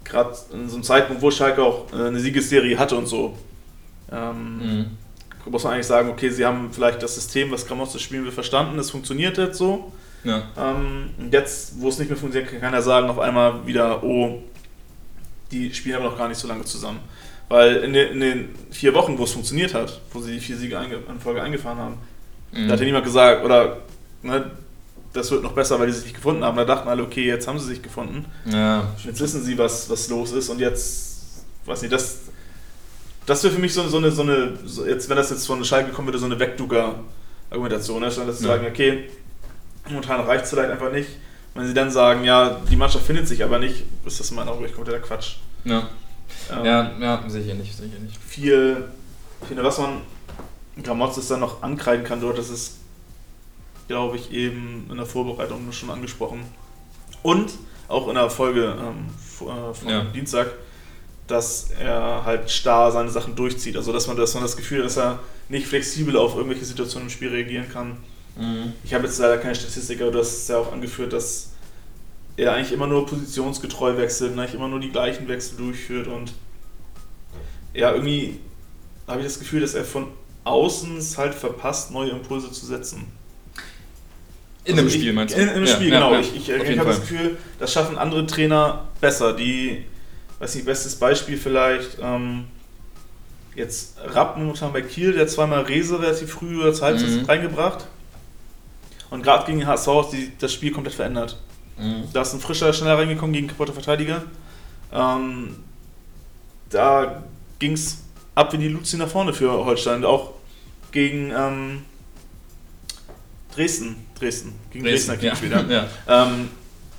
[0.03, 3.37] gerade in so einem Zeitpunkt, wo Schalke auch äh, eine Siegesserie hatte und so,
[4.11, 4.85] ähm, mhm
[5.45, 8.79] muss man eigentlich sagen, okay, sie haben vielleicht das System, was Gramozis spielen will, verstanden,
[8.79, 9.91] es funktioniert jetzt so.
[10.23, 10.43] Ja.
[10.57, 14.41] Ähm, jetzt, wo es nicht mehr funktioniert, kann keiner sagen auf einmal wieder, oh,
[15.51, 16.99] die spielen aber noch gar nicht so lange zusammen.
[17.49, 20.55] Weil in den, in den vier Wochen, wo es funktioniert hat, wo sie die vier
[20.55, 21.97] Siege in Folge eingefahren haben,
[22.53, 22.67] mhm.
[22.67, 23.77] da hat ja niemand gesagt, oder
[24.21, 24.49] ne,
[25.13, 26.57] das wird noch besser, weil die sich nicht gefunden haben.
[26.57, 28.25] Da dachten alle, okay, jetzt haben sie sich gefunden.
[28.45, 28.87] Ja.
[29.03, 32.17] Jetzt wissen sie, was, was los ist und jetzt, weiß nicht, das,
[33.25, 35.63] das wäre für mich so, so eine, so eine so jetzt, wenn das jetzt von
[35.63, 38.51] Schalke kommen würde, so eine Wegducker-Argumentation, ist, dass sie ja.
[38.51, 39.09] sagen, okay,
[39.87, 41.09] momentan reicht es vielleicht einfach nicht.
[41.53, 44.49] Wenn sie dann sagen, ja, die Mannschaft findet sich aber nicht, ist das in meinen
[44.49, 45.35] Augen kompletter Quatsch.
[45.63, 45.87] Ja.
[46.51, 48.17] Ähm, ja, ja, sicher nicht, sicher nicht.
[48.17, 48.85] Viel,
[49.41, 50.01] ich finde, was man
[50.81, 52.77] Gramotz dann noch ankreiden kann dort, das ist,
[53.87, 56.41] glaube ich, eben in der Vorbereitung schon angesprochen.
[57.21, 57.51] Und
[57.87, 59.05] auch in der Folge ähm,
[59.73, 60.03] von ja.
[60.05, 60.51] Dienstag,
[61.27, 63.77] dass er halt starr seine Sachen durchzieht.
[63.77, 65.19] Also dass man, dass man das Gefühl hat, dass er
[65.49, 67.97] nicht flexibel auf irgendwelche Situationen im Spiel reagieren kann.
[68.35, 68.73] Mhm.
[68.83, 71.51] Ich habe jetzt leider keine Statistik, aber du hast es ja auch angeführt, dass
[72.35, 76.33] er eigentlich immer nur positionsgetreu wechselt und eigentlich immer nur die gleichen Wechsel durchführt und
[77.73, 78.39] ja, irgendwie
[79.07, 80.07] habe ich das Gefühl, dass er von
[80.43, 83.05] außen es halt verpasst, neue Impulse zu setzen.
[84.65, 85.41] In also einem Spiel meinst du?
[85.41, 86.13] In, in einem ja, Spiel, ja, genau.
[86.13, 89.83] Ja, ich, ich, ich habe das Gefühl, das schaffen andere Trainer besser, die
[90.43, 92.45] weiß nicht, bestes Beispiel vielleicht, ähm,
[93.55, 97.25] jetzt Rapp momentan bei Kiel, der zweimal Rese relativ früh oder Zeit mhm.
[97.25, 97.85] reingebracht.
[99.09, 100.07] Und gerade gegen HSV hat
[100.39, 101.39] das Spiel komplett verändert.
[101.77, 102.03] Mhm.
[102.11, 104.23] Da ist ein frischer, schneller reingekommen gegen kaputte Verteidiger.
[104.91, 105.55] Ähm,
[106.69, 107.23] da
[107.59, 108.03] ging es
[108.35, 110.03] ab wie die Luzi nach vorne für Holstein.
[110.03, 110.33] Auch
[110.91, 111.81] gegen ähm,
[113.55, 115.61] Dresden, Dresden, gegen Dresden, Dresden, ja.
[115.61, 115.71] Dresden
[116.07, 116.25] ja.
[116.25, 116.49] ähm,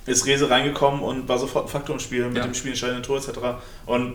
[0.06, 2.44] ist Rese reingekommen und war sofort ein Faktor im Spiel mit Ja.
[2.44, 3.38] dem spielentscheidenden Tor etc.
[3.86, 4.14] Und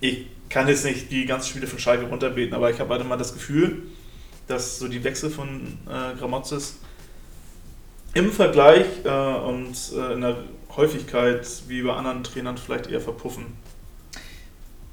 [0.00, 3.16] ich kann jetzt nicht die ganzen Spiele von Schalke runterbeten, aber ich habe halt immer
[3.16, 3.82] das Gefühl,
[4.48, 6.76] dass so die Wechsel von äh, Gramozis
[8.14, 10.36] im Vergleich äh, und äh, in der
[10.76, 13.46] Häufigkeit wie bei anderen Trainern vielleicht eher verpuffen.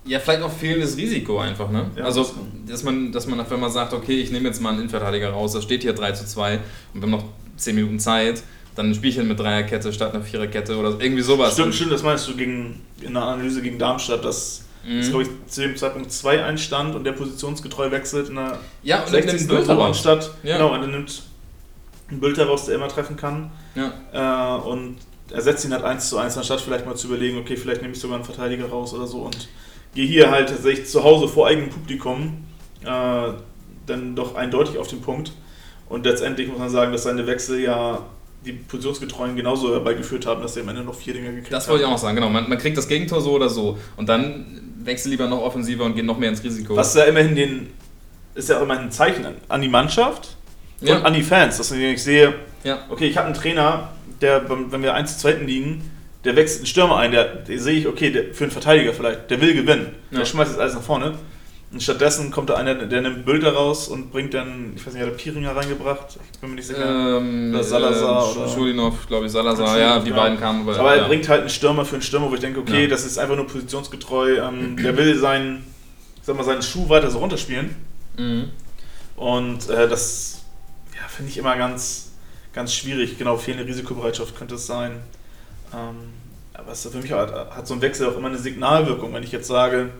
[0.05, 1.91] Ja, vielleicht auch fehlendes Risiko einfach, ne?
[1.95, 2.31] Ja, also,
[2.65, 5.53] dass man, dass man, wenn man sagt, okay, ich nehme jetzt mal einen Innenverteidiger raus,
[5.53, 6.61] das steht hier 3 zu 2 und
[6.93, 7.25] wir haben noch
[7.59, 8.43] 10 Minuten Zeit,
[8.75, 11.53] dann spiele ich ihn mit Dreierkette statt einer Viererkette oder irgendwie sowas.
[11.53, 14.99] Stimmt, stimmt, das meinst du gegen, in der Analyse gegen Darmstadt, dass Mhm.
[14.99, 18.99] es, glaube ich, zu dem Zeitpunkt 2 einstand und der positionsgetreu wechselt in der Ja,
[19.03, 19.33] und dann 60.
[19.41, 19.87] nimmt Bülter raus.
[19.87, 20.31] anstatt.
[20.41, 20.55] Ja.
[20.57, 21.21] Genau, und er nimmt
[22.09, 23.51] einen Bülter raus, der immer treffen kann.
[23.75, 24.57] Ja.
[24.57, 24.95] Äh, und
[25.31, 27.99] ersetzt ihn halt 1 zu 1, anstatt vielleicht mal zu überlegen, okay, vielleicht nehme ich
[27.99, 29.49] sogar einen Verteidiger raus oder so und
[29.93, 32.45] gehe hier halt tatsächlich zu Hause vor eigenem Publikum
[32.85, 33.33] äh,
[33.85, 35.33] dann doch eindeutig auf den Punkt.
[35.89, 37.99] Und letztendlich muss man sagen, dass seine Wechsel ja
[38.45, 41.71] die Positionsgetreuen genauso herbeigeführt haben, dass sie am Ende noch vier Dinge gekriegt Das haben.
[41.71, 42.29] wollte ich auch noch sagen, genau.
[42.29, 45.95] Man, man kriegt das Gegentor so oder so und dann wechselt lieber noch offensiver und
[45.95, 46.75] geht noch mehr ins Risiko.
[46.75, 47.67] Was ja immerhin den,
[48.35, 50.37] ist ja auch immer ein Zeichen an, die Mannschaft
[50.79, 51.01] und Ja.
[51.01, 52.79] an die Fans, dass ich sehe, Ja.
[52.89, 53.89] okay, ich habe einen Trainer,
[54.21, 55.81] der, wenn wir 1 zu 2 liegen,
[56.23, 59.29] der wechselt einen Stürmer ein, der, der sehe ich, okay, der, für einen Verteidiger vielleicht,
[59.31, 59.87] der will gewinnen.
[60.11, 60.19] Ja.
[60.19, 61.15] Der schmeißt jetzt alles nach vorne.
[61.71, 65.03] Und stattdessen kommt da einer, der nimmt Bilder raus und bringt dann, ich weiß nicht,
[65.03, 66.17] hat er Piringer reingebracht?
[66.33, 67.17] Ich bin mir nicht sicher.
[67.17, 70.21] Ähm, Oder Salazar äh, oder- Schulinov, glaube ich, Salazar, Schulinov, ja, die genau.
[70.21, 70.61] beiden kamen.
[70.67, 71.07] Aber, Aber er ja.
[71.07, 72.87] bringt halt einen Stürmer für einen Stürmer, wo ich denke, okay, Ja.
[72.89, 74.37] das ist einfach nur positionsgetreu.
[74.39, 75.63] Ähm, der will seinen,
[76.17, 77.75] ich sag mal, seinen Schuh weiter so runterspielen.
[78.17, 78.49] Mhm.
[79.15, 80.41] Und äh, das
[80.95, 82.13] ja, finde ich immer ganz,
[82.51, 83.19] ganz schwierig.
[83.19, 84.93] Genau, fehlende Risikobereitschaft könnte es sein.
[85.71, 85.95] Ähm,
[86.55, 89.13] aber es ist für mich hat, hat so ein Wechsel auch immer eine Signalwirkung.
[89.13, 89.91] Wenn ich jetzt sage,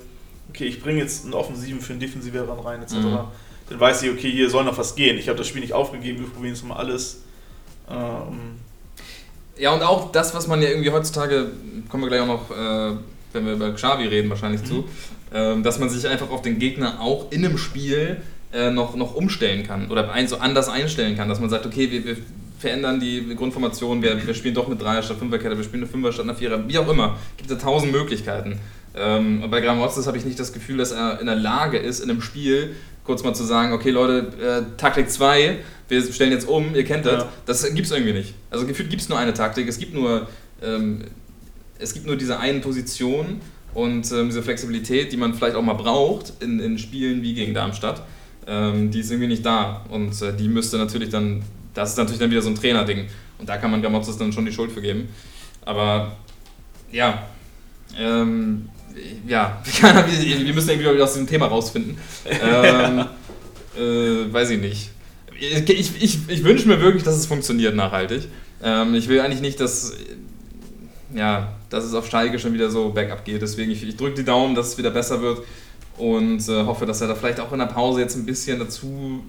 [0.49, 3.17] okay, ich bringe jetzt einen Offensiven für einen Defensiveren rein, etc., Mhm.
[3.69, 5.17] dann weiß ich, okay, hier soll noch was gehen.
[5.17, 7.21] Ich habe das Spiel nicht aufgegeben, wir probieren jetzt mal alles.
[7.89, 8.57] Ähm,
[9.57, 11.47] Ja, und auch das, was man ja irgendwie heutzutage,
[11.89, 12.95] kommen wir gleich auch noch, äh,
[13.33, 14.85] wenn wir über Xavi reden, wahrscheinlich zu,
[15.33, 18.21] ähm, dass man sich einfach auf den Gegner auch in einem Spiel
[18.53, 21.91] äh, noch, noch umstellen kann oder ein, so anders einstellen kann, dass man sagt, okay,
[21.91, 22.15] wir, wir
[22.57, 26.11] verändern die Grundformation, wir, wir spielen doch mit Dreier statt Fünferkette, wir spielen eine Fünfer
[26.13, 27.17] statt einer Vierer, wie auch immer.
[27.37, 28.59] Gibt ja tausend Möglichkeiten.
[28.95, 32.09] Ähm, bei Gramozis habe ich nicht das Gefühl, dass er in der Lage ist, in
[32.09, 36.75] einem Spiel kurz mal zu sagen, okay Leute, äh, Taktik 2, wir stellen jetzt um,
[36.75, 37.23] ihr kennt das.
[37.23, 37.29] Ja.
[37.45, 38.35] Das gibt es irgendwie nicht.
[38.51, 40.27] Also gefühlt gibt es nur eine Taktik, es gibt nur,
[40.61, 41.05] ähm,
[41.79, 43.41] es gibt nur diese eine Position
[43.73, 47.53] und ähm, diese Flexibilität, die man vielleicht auch mal braucht in, in Spielen wie gegen
[47.53, 48.03] Darmstadt,
[48.47, 49.85] ähm, die ist irgendwie nicht da.
[49.89, 53.07] Und äh, die müsste natürlich dann, das ist natürlich dann wieder so ein Trainerding.
[53.37, 55.09] Und da kann man Gramozis dann schon die Schuld für geben.
[55.65, 56.15] Aber
[56.91, 57.27] ja,
[57.97, 58.69] ähm,
[59.27, 61.97] ja, wir müssen irgendwie aus diesem Thema rausfinden.
[62.25, 62.99] Ähm,
[63.77, 64.89] äh, weiß ich nicht.
[65.39, 65.69] Ich,
[66.01, 68.27] ich, ich, wünsche mir wirklich, dass es funktioniert nachhaltig.
[68.61, 69.93] Ähm, ich will eigentlich nicht, dass,
[71.13, 73.41] ja, dass es auf Steige schon wieder so bergab geht.
[73.41, 75.39] Deswegen, ich, ich drücke die Daumen, dass es wieder besser wird
[75.97, 79.23] und äh, hoffe, dass er da vielleicht auch in der Pause jetzt ein bisschen dazu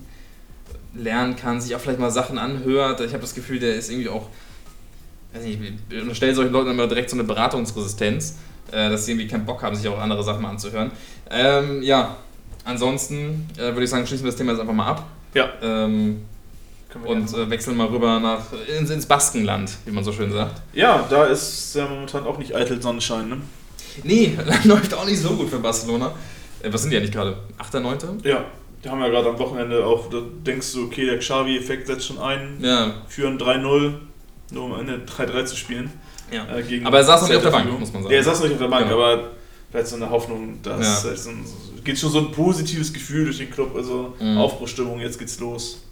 [0.95, 3.01] lernen kann, sich auch vielleicht mal Sachen anhört.
[3.01, 4.29] Ich habe das Gefühl, der ist irgendwie auch,
[5.33, 8.37] weiß nicht, ich unterstelle solchen Leuten immer direkt so eine Beratungsresistenz,
[8.73, 10.91] äh, dass sie irgendwie keinen Bock haben, sich auch andere Sachen mal anzuhören.
[11.31, 12.17] Ähm, ja,
[12.65, 15.07] ansonsten äh, würde ich sagen, schließen wir das Thema jetzt einfach mal ab.
[15.35, 16.23] ja, Ähm,
[17.05, 18.47] und äh, wechseln mal rüber nach
[18.79, 20.61] ins, ins Baskenland, wie man so schön sagt.
[20.73, 23.37] Ja, da ist ja momentan auch nicht eitel Sonnenschein, ne?
[24.03, 26.13] Nee, läuft auch nicht so gut für Barcelona.
[26.63, 27.37] Äh, was sind die eigentlich gerade?
[27.59, 27.99] 8., 9.?
[28.25, 28.45] Ja,
[28.83, 32.19] die haben ja gerade am Wochenende auch, da denkst du, okay, der Xavi-Effekt setzt schon
[32.19, 33.95] ein, Ja, führen 3-0,
[34.53, 35.93] nur um Ende 3-3 zu spielen.
[36.33, 36.47] Ja.
[36.57, 38.13] Äh, Aber er saß noch nicht auf der Bank, muss man sagen.
[38.13, 39.03] Ja, er saß noch nicht auf der Bank, Genau.
[39.03, 39.31] aber
[39.71, 41.17] vielleicht so eine Hoffnung, dass Ja.
[41.17, 41.45] so ein,
[41.85, 44.39] geht schon so ein positives Gefühl durch den Club, also Mhm.
[44.39, 45.83] Aufbruchstimmung, jetzt geht's los.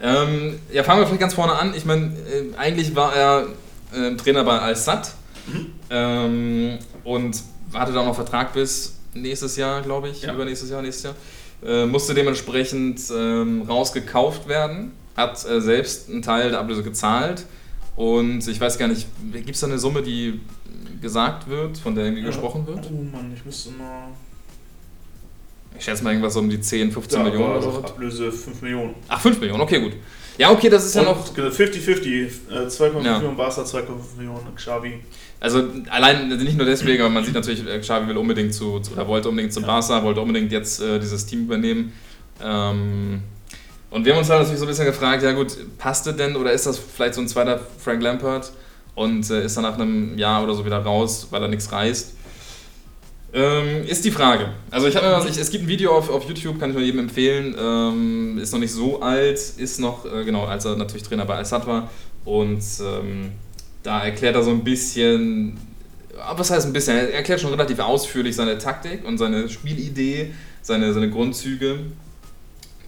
[0.00, 1.74] Ähm, ja, fangen wir vielleicht ganz vorne an.
[1.76, 3.46] Ich meine, äh, eigentlich war er
[3.94, 5.12] äh, Trainer bei Al-Sad
[5.46, 5.66] Mhm.
[5.90, 7.36] ähm, und
[7.74, 10.32] hatte da noch Vertrag bis nächstes Jahr, glaube ich, Ja.
[10.34, 11.14] übernächstes Jahr, nächstes Jahr.
[11.64, 17.44] Äh, musste dementsprechend ähm, rausgekauft werden, hat äh, selbst einen Teil der Ablöse gezahlt
[18.02, 20.40] und ich weiß gar nicht, gibt es da eine Summe, die
[21.00, 22.28] gesagt wird, von der irgendwie Ja.
[22.28, 22.80] gesprochen wird?
[22.90, 24.08] Oh Mann, ich müsste mal.
[25.78, 27.78] Ich schätze mal irgendwas um die 10, 15 Ja, Millionen oder so.
[27.78, 28.94] Ablöse 5 Millionen.
[29.08, 29.92] Ach, 5 Millionen, okay, gut.
[30.38, 31.28] Ja, okay, das ist ja noch.
[31.28, 33.14] Und 50-50, äh, 2,5 Ja.
[33.18, 35.00] Millionen Barca, 2,5 Millionen Xavi.
[35.40, 38.92] Also allein nicht nur deswegen, aber man sieht natürlich, äh, Xavi will unbedingt zu, zu
[38.92, 39.66] oder wollte unbedingt zu Ja.
[39.66, 41.92] Barca, wollte unbedingt jetzt äh, dieses Team übernehmen.
[42.42, 43.22] Ähm,
[43.92, 46.52] und wir haben uns halt natürlich so ein bisschen gefragt, ja gut, passte denn oder
[46.52, 48.52] ist das vielleicht so ein zweiter Frank Lampard
[48.94, 52.14] und äh, ist dann nach einem Jahr oder so wieder raus, weil er nichts reißt?
[53.34, 54.50] Ähm, ist die Frage.
[54.70, 56.76] Also ich habe mir was, ich, es gibt ein Video auf, auf YouTube, kann ich
[56.76, 57.54] nur jedem empfehlen.
[57.58, 61.36] Ähm, ist noch nicht so alt, ist noch, äh, genau, als er natürlich Trainer bei
[61.36, 61.90] Al-Sad war.
[62.26, 63.32] Und ähm,
[63.82, 65.58] da erklärt er so ein bisschen,
[66.36, 70.92] was heißt ein bisschen, er erklärt schon relativ ausführlich seine Taktik und seine Spielidee, seine,
[70.92, 71.78] seine Grundzüge.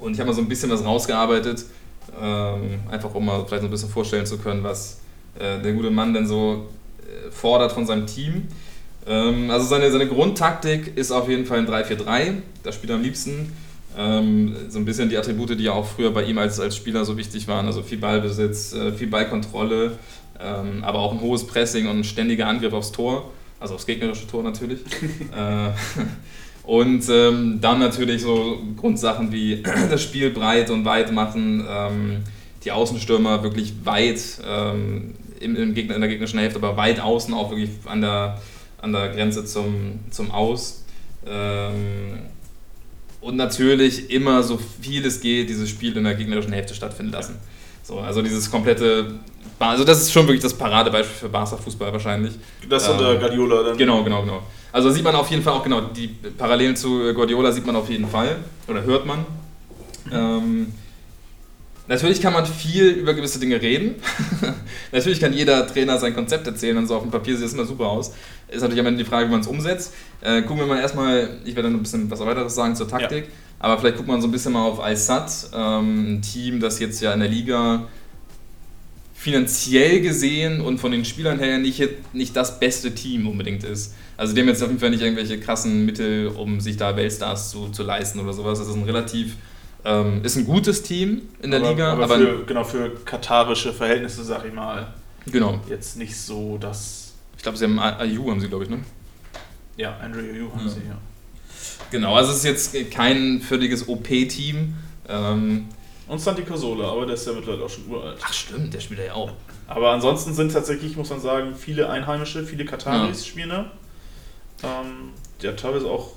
[0.05, 1.65] Und ich habe mal so ein bisschen was rausgearbeitet,
[2.21, 5.01] ähm, einfach um mal vielleicht so ein bisschen vorstellen zu können, was
[5.39, 6.67] äh, der gute Mann denn so
[7.01, 8.49] äh, fordert von seinem Team.
[9.07, 12.35] Ähm, also seine, seine Grundtaktik ist auf jeden Fall ein 3-4-3.
[12.63, 13.53] Das spielt er am liebsten.
[13.97, 17.07] Ähm, so ein bisschen die Attribute, die ja auch früher bei ihm als, als Spieler
[17.07, 17.67] so wichtig waren.
[17.67, 19.99] Also viel Ballbesitz, äh, viel Ballkontrolle,
[20.39, 23.31] ähm, aber auch ein hohes Pressing und ein ständiger Angriff aufs Tor.
[23.59, 24.81] Also aufs gegnerische Tor natürlich.
[26.65, 32.25] und ähm, dann natürlich so Grundsachen wie das Spiel breit und weit machen, ähm,
[32.65, 37.35] die Außenstürmer wirklich weit ähm, im, im Gegner, in der gegnerischen Hälfte, aber weit außen
[37.35, 38.41] auch wirklich an der
[38.85, 40.85] an der Grenze zum, zum Aus.
[41.27, 42.19] Ähm,
[43.21, 47.37] und natürlich immer so viel es geht, dieses Spiel in der gegnerischen Hälfte stattfinden lassen.
[47.83, 49.15] So, also dieses komplette,
[49.59, 52.35] also das ist schon wirklich das Paradebeispiel für Barca-Fußball wahrscheinlich.
[52.69, 53.79] Das ähm, unter Guardiola dann.
[53.79, 54.43] Genau, genau, genau.
[54.75, 57.89] Also sieht man auf jeden Fall auch, genau, die Parallelen zu Guardiola sieht man auf
[57.89, 59.25] jeden Fall, oder hört man.
[60.11, 60.73] Ähm,
[61.87, 63.95] Natürlich kann man viel über gewisse Dinge reden.
[64.93, 67.67] natürlich kann jeder Trainer sein Konzept erzählen und so auf dem Papier sieht es immer
[67.67, 68.15] super aus.
[68.49, 69.95] Ist natürlich am Ende die Frage, wie man es umsetzt.
[70.23, 73.27] Äh, gucken wir mal erstmal, ich werde dann ein bisschen was weiteres sagen zur Taktik,
[73.27, 73.31] ja.
[73.61, 77.01] aber vielleicht guckt man so ein bisschen mal auf Al-Sad, ähm, ein Team, das jetzt
[77.01, 77.87] ja in der Liga
[79.25, 81.83] finanziell gesehen und von den Spielern her nicht,
[82.13, 83.95] nicht das beste Team unbedingt ist.
[84.19, 87.51] Also die haben jetzt auf jeden Fall nicht irgendwelche krassen Mittel, um sich da Weltstars
[87.51, 88.59] zu, zu leisten oder sowas.
[88.59, 89.37] Das ist ein relativ
[89.83, 91.93] ähm, ist ein gutes Team in der aber, Liga.
[91.93, 94.93] Aber, aber für, genau für katarische Verhältnisse, sag ich mal.
[95.25, 95.59] Genau.
[95.71, 97.15] Jetzt nicht so, dass.
[97.39, 98.81] Ich glaube, sie haben Ayu, haben sie, glaube ich, ne?
[99.79, 100.69] Ja, Andrew Ayu haben ja.
[100.69, 100.99] sie, ja.
[101.91, 104.75] Genau, also es ist jetzt kein völliges OP-Team.
[105.09, 105.69] Ähm,
[106.09, 108.19] und Santi Casola, aber der ist ja mittlerweile auch schon uralt.
[108.23, 109.33] Ach stimmt, der spielt ja auch.
[109.67, 113.27] Aber ansonsten sind tatsächlich, muss man sagen, viele Einheimische, viele Kataris ja.
[113.27, 113.71] spielen da.
[114.63, 116.13] Ähm, ja, teilweise auch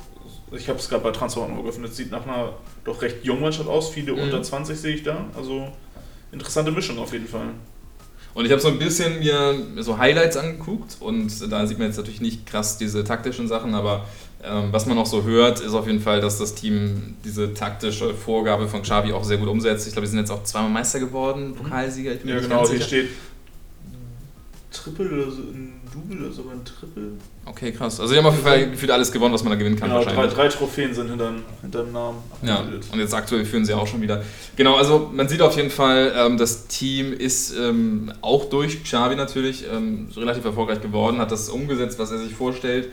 [0.52, 2.54] ich habe es gerade bei Transformer geöffnet, sieht nach einer
[2.86, 4.24] doch recht jungen Mannschaft aus, viele mhm.
[4.24, 5.26] unter 20 sehe ich da.
[5.36, 5.68] Also
[6.32, 7.50] interessante Mischung auf jeden Fall.
[8.34, 11.98] Und ich habe so ein bisschen mir so Highlights angeguckt und da sieht man jetzt
[11.98, 14.06] natürlich nicht krass diese taktischen Sachen, aber
[14.72, 18.68] was man auch so hört, ist auf jeden Fall, dass das Team diese taktische Vorgabe
[18.68, 19.88] von Xavi auch sehr gut umsetzt.
[19.88, 22.14] Ich glaube, wir sind jetzt auch zweimal Meister geworden, Pokalsieger.
[22.14, 23.10] Ich bin ja, genau, hier steht
[24.72, 27.12] Triple oder so, ein Double oder sogar ein Triple.
[27.46, 28.00] Okay, krass.
[28.00, 29.90] Also, die haben auf jeden Fall gefühlt alles gewonnen, was man da gewinnen kann.
[29.90, 32.18] Genau, drei, drei, Trophäen sind hinter, hinter dem Namen.
[32.44, 34.24] Ja, und jetzt aktuell führen sie auch schon wieder.
[34.56, 39.16] Genau, also man sieht auf jeden Fall, ähm, das Team ist ähm, auch durch Xavi
[39.16, 42.90] natürlich ähm, relativ erfolgreich geworden, hat das umgesetzt, was er sich vorstellt,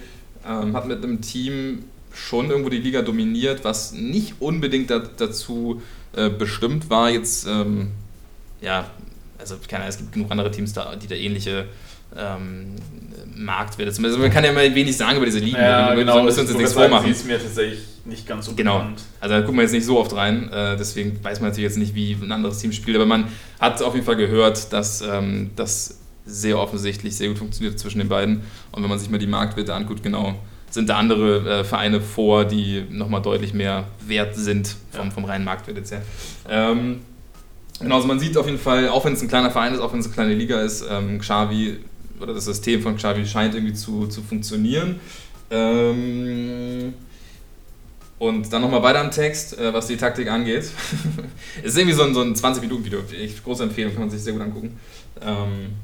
[0.49, 5.83] ähm, hat mit einem Team schon irgendwo die Liga dominiert, was nicht unbedingt da, dazu
[6.15, 7.89] äh, bestimmt war, jetzt, ähm,
[8.61, 8.87] ja,
[9.39, 11.67] also keine Ahnung, es gibt genug andere Teams, da, die da ähnliche
[12.17, 12.77] ähm,
[13.37, 13.91] Marktwerte.
[14.03, 15.57] Also man kann ja mal wenig sagen über diese Ligen.
[15.57, 17.11] Ja, wir genau, müssen uns jetzt nichts vormachen.
[17.11, 18.79] ist mir tatsächlich nicht ganz so genau.
[18.79, 19.03] bekannt.
[19.21, 21.79] Also da gucken wir jetzt nicht so oft rein, äh, deswegen weiß man natürlich jetzt
[21.79, 23.27] nicht, wie ein anderes Team spielt, aber man
[23.59, 28.09] hat auf jeden Fall gehört, dass ähm, das sehr offensichtlich sehr gut funktioniert zwischen den
[28.09, 28.43] beiden.
[28.73, 30.35] Und wenn man sich mal die Marktwerte anguckt, genau,
[30.71, 35.45] sind da andere äh, Vereine vor, die nochmal deutlich mehr wert sind vom, vom reinen
[35.45, 36.03] Marktwert jetzt her.
[36.49, 37.01] Ähm,
[37.79, 39.93] genau, also man sieht auf jeden Fall, auch wenn es ein kleiner Verein ist, auch
[39.93, 41.79] wenn es eine kleine Liga ist, ähm, Xavi
[42.21, 45.01] oder das System von Xavi scheint irgendwie zu, zu funktionieren.
[45.51, 46.95] Ähm,
[48.19, 50.71] und dann nochmal weiter im Text, äh, was die Taktik angeht.
[51.63, 53.01] es ist irgendwie so ein, so ein 20-Minuten-Video.
[53.45, 54.79] Große Empfehlung, kann man sich sehr gut angucken.
[55.21, 55.75] Ähm,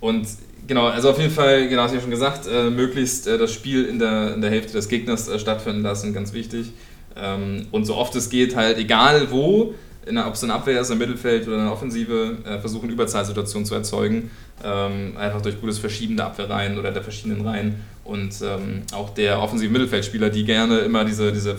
[0.00, 0.26] und
[0.66, 3.52] genau, also auf jeden Fall, genau, hast du ja schon gesagt, äh, möglichst äh, das
[3.52, 6.72] Spiel in der, in der Hälfte des Gegners äh, stattfinden lassen, ganz wichtig.
[7.16, 9.74] Ähm, und so oft es geht, halt egal wo,
[10.06, 14.30] ob es eine Abwehr ist, ein Mittelfeld oder eine Offensive, äh, versuchen Überzahlsituationen zu erzeugen.
[14.64, 17.76] Ähm, einfach durch gutes Verschieben der Abwehrreihen oder der verschiedenen Reihen.
[18.04, 21.56] Und ähm, auch der offensive Mittelfeldspieler, die gerne immer diese, diese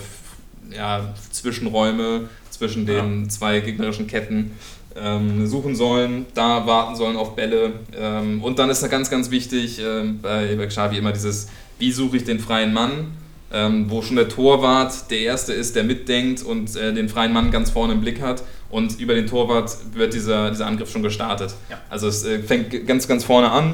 [0.75, 3.29] ja, Zwischenräume zwischen den ja.
[3.29, 4.51] zwei gegnerischen Ketten
[4.95, 7.73] ähm, suchen sollen, da warten sollen auf Bälle.
[7.97, 11.47] Ähm, und dann ist da ganz, ganz wichtig äh, bei, bei Xavi immer dieses,
[11.79, 13.17] wie suche ich den freien Mann?
[13.53, 17.51] ähm, wo schon der Torwart der Erste ist, der mitdenkt und äh, den freien Mann
[17.51, 18.43] ganz vorne im Blick hat.
[18.69, 21.53] Und über den Torwart wird dieser, dieser Angriff schon gestartet.
[21.69, 21.77] Ja.
[21.89, 23.73] Also es äh, fängt ganz, ganz vorne an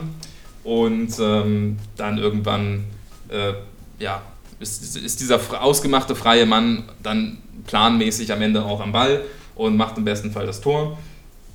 [0.63, 2.85] und ähm, dann irgendwann
[3.29, 3.53] äh,
[3.99, 4.23] ja,
[4.59, 9.21] ist, ist dieser ausgemachte freie Mann dann planmäßig am Ende auch am Ball
[9.53, 10.97] und macht im besten Fall das Tor.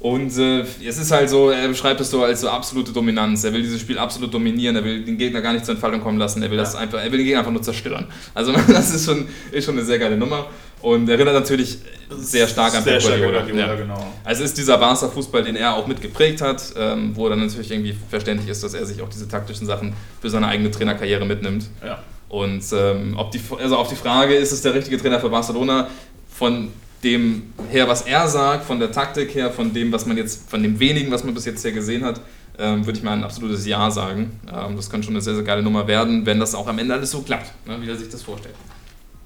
[0.02, 3.44] Und äh, es ist halt so, er beschreibt es so als so absolute Dominanz.
[3.44, 6.18] Er will dieses Spiel absolut dominieren, er will den Gegner gar nicht zur Entfaltung kommen
[6.18, 8.06] lassen, er will, das einfach, er will den Gegner einfach nur zerstören.
[8.34, 10.46] Also das ist schon, ist schon eine sehr geile Nummer
[10.80, 11.78] und erinnert natürlich
[12.10, 13.46] sehr stark an Pep Guardiola.
[13.54, 13.74] Ja.
[13.76, 14.12] genau.
[14.24, 17.70] Also es ist dieser Barca-Fußball, den er auch mit geprägt hat, ähm, wo dann natürlich
[17.70, 21.66] irgendwie verständlich ist, dass er sich auch diese taktischen Sachen für seine eigene Trainerkarriere mitnimmt.
[21.80, 22.02] Ja.
[22.28, 25.86] Und ähm, ob die, also auf die Frage, ist es der richtige Trainer für Barcelona,
[26.28, 26.70] von
[27.04, 30.62] dem her, was er sagt, von der Taktik her, von dem, was man jetzt, von
[30.62, 32.20] dem wenigen, was man bis jetzt hier gesehen hat,
[32.58, 34.40] ähm, würde ich mal ein absolutes Ja sagen.
[34.52, 36.94] Ähm, das könnte schon eine sehr, sehr geile Nummer werden, wenn das auch am Ende
[36.94, 38.54] alles so klappt, ne, wie er sich das vorstellt.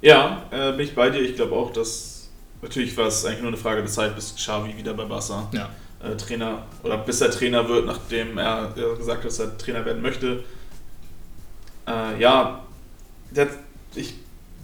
[0.00, 1.20] Ja, äh, bin ich bei dir.
[1.20, 2.28] Ich glaube auch, dass
[2.62, 5.68] natürlich war es eigentlich nur eine Frage der Zeit, bis Xavi wieder bei Barca Ja.
[6.02, 9.84] äh, Trainer oder bis er Trainer wird, nachdem er äh, gesagt hat, dass er Trainer
[9.84, 10.44] werden möchte.
[11.86, 12.64] Äh, ja,
[13.30, 13.48] der,
[13.94, 14.14] ich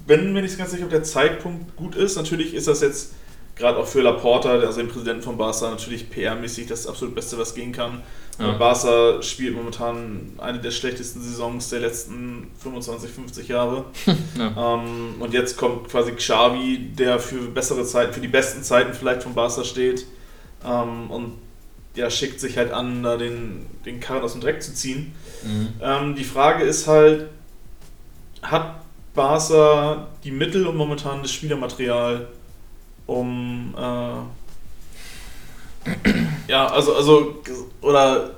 [0.07, 2.17] bin mir nicht ganz sicher, ob der Zeitpunkt gut ist.
[2.17, 3.13] Natürlich ist das jetzt
[3.55, 7.55] gerade auch für Laporta, also den Präsidenten von Barca, natürlich PR-mäßig das absolut Beste, was
[7.55, 8.03] gehen kann.
[8.39, 8.53] Ja.
[8.53, 13.85] Barca spielt momentan eine der schlechtesten Saisons der letzten 25, 50 Jahre.
[14.39, 14.77] Ja.
[14.77, 19.23] Ähm, und jetzt kommt quasi Xavi, der für bessere Zeiten, für die besten Zeiten vielleicht
[19.23, 20.07] von Barca steht.
[20.65, 21.35] Ähm, und
[21.95, 25.15] ja, schickt sich halt an, da den, den Karren aus dem Dreck zu ziehen.
[25.43, 25.69] Mhm.
[25.83, 27.29] Ähm, die Frage ist halt,
[28.41, 28.82] hat
[29.15, 32.29] Barca die Mittel und momentan das Spielermaterial,
[33.07, 34.15] um äh,
[36.49, 37.43] ja, also, also,
[37.81, 38.31] oder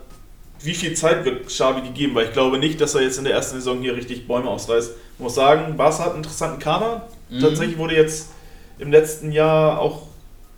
[0.63, 2.15] wie viel Zeit wird Xavi die geben?
[2.15, 4.93] Weil ich glaube nicht, dass er jetzt in der ersten Saison hier richtig Bäume ausreißt.
[5.17, 7.07] Ich muss sagen, Barca hat einen interessanten Kader.
[7.29, 7.41] Mhm.
[7.41, 8.31] Tatsächlich wurde jetzt
[8.79, 10.07] im letzten Jahr auch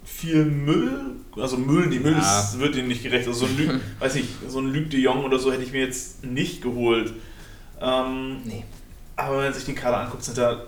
[0.05, 2.41] viel Müll, also Müll, die Müll Ja.
[2.41, 3.27] ist, wird ihm nicht gerecht.
[3.27, 5.73] Also so ein, Lü, weiß ich, so ein Luc de Jong oder so hätte ich
[5.73, 7.13] mir jetzt nicht geholt.
[7.81, 8.65] Ähm, Nee.
[9.17, 10.63] Aber wenn man sich den Kader anguckt, sind da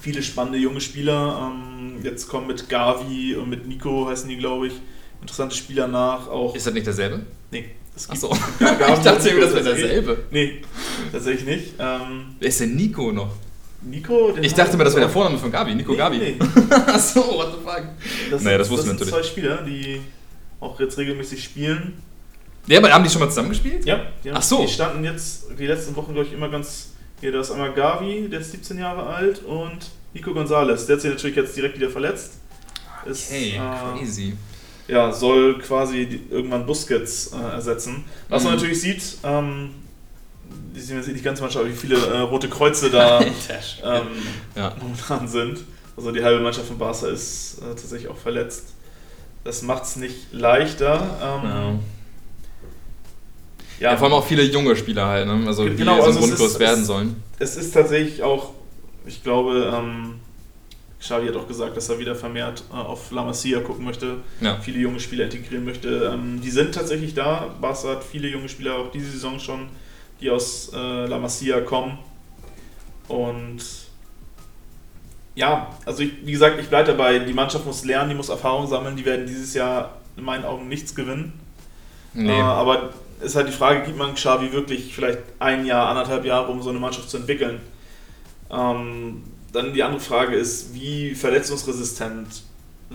[0.00, 1.50] viele spannende junge Spieler.
[1.52, 4.74] Ähm, jetzt kommen mit Gavi und mit Nico, heißen die, glaube ich,
[5.20, 6.28] interessante Spieler nach.
[6.28, 7.22] Auch, Ist das nicht derselbe?
[7.50, 8.28] nee, es Achso.
[8.60, 8.66] Ich
[9.00, 10.18] dachte irgendwie, das wäre derselbe.
[10.30, 10.62] Nee,
[11.12, 11.74] tatsächlich nicht.
[11.78, 13.30] Ähm, Wer ist denn Nico noch?
[13.82, 16.16] Nico, Ich dachte mir, das wäre der Vorname von Gabi, Nico Nee, Gabi.
[16.18, 16.36] nee.
[16.86, 17.82] Achso, what the fuck.
[18.30, 19.10] Das, Nee, das sind- wussten wir sind natürlich.
[19.14, 20.00] zwei Spieler, die
[20.60, 21.94] auch jetzt regelmäßig spielen.
[22.66, 23.84] Ja, aber haben die schon mal zusammengespielt?
[23.84, 24.62] Ja, die, haben, Ach so.
[24.62, 26.92] die standen jetzt die letzten Wochen, glaube ich, immer ganz.
[27.20, 29.78] Hier, da ist einmal Gavi, der ist 17 Jahre alt, und
[30.12, 30.86] Nico Gonzalez.
[30.86, 32.34] Der hat sich natürlich jetzt direkt wieder verletzt.
[33.06, 34.36] Ist, Hey, äh, crazy.
[34.88, 38.04] ja, soll quasi die, irgendwann Busquets äh, ersetzen.
[38.28, 38.58] Was man Mhm.
[38.58, 39.70] natürlich sieht, ähm,
[40.74, 43.20] die sehen jetzt nicht ganz manchmal, wie viele äh, rote Kreuze da
[43.82, 44.06] ähm,
[44.54, 44.74] Ja.
[44.80, 45.60] momentan sind.
[45.96, 48.64] Also die halbe Mannschaft von Barca ist äh, tatsächlich auch verletzt.
[49.44, 51.40] Das macht es nicht leichter.
[51.44, 51.78] Ähm,
[53.80, 53.96] Ja.
[53.96, 55.46] vor allem auch viele junge Spieler halt, ne?
[55.46, 57.22] also die Genau, so also es grundlos ist- werden sollen.
[57.38, 58.50] es ist tatsächlich auch,
[59.06, 60.14] ich glaube, ähm,
[61.00, 64.58] Xavi hat auch gesagt, dass er wieder vermehrt äh, auf La Masia gucken möchte, Ja.
[64.60, 66.10] viele junge Spieler integrieren möchte.
[66.14, 67.48] Ähm, die sind tatsächlich da.
[67.60, 69.68] Barca hat viele junge Spieler auch diese Saison schon,
[70.20, 71.98] die aus äh, La Masia kommen.
[73.08, 73.58] Und
[75.34, 77.18] ja, also ich, wie gesagt, ich bleibe dabei.
[77.18, 78.96] Die Mannschaft muss lernen, die muss Erfahrung sammeln.
[78.96, 81.32] Die werden dieses Jahr in meinen Augen nichts gewinnen.
[82.14, 82.30] Nee.
[82.38, 82.90] Äh, aber
[83.22, 86.70] ist halt die Frage, gibt man Xavi wirklich vielleicht ein Jahr, anderthalb Jahre, um so
[86.70, 87.60] eine Mannschaft zu entwickeln?
[88.50, 89.22] Ähm,
[89.52, 92.42] dann die andere Frage ist, wie verletzungsresistent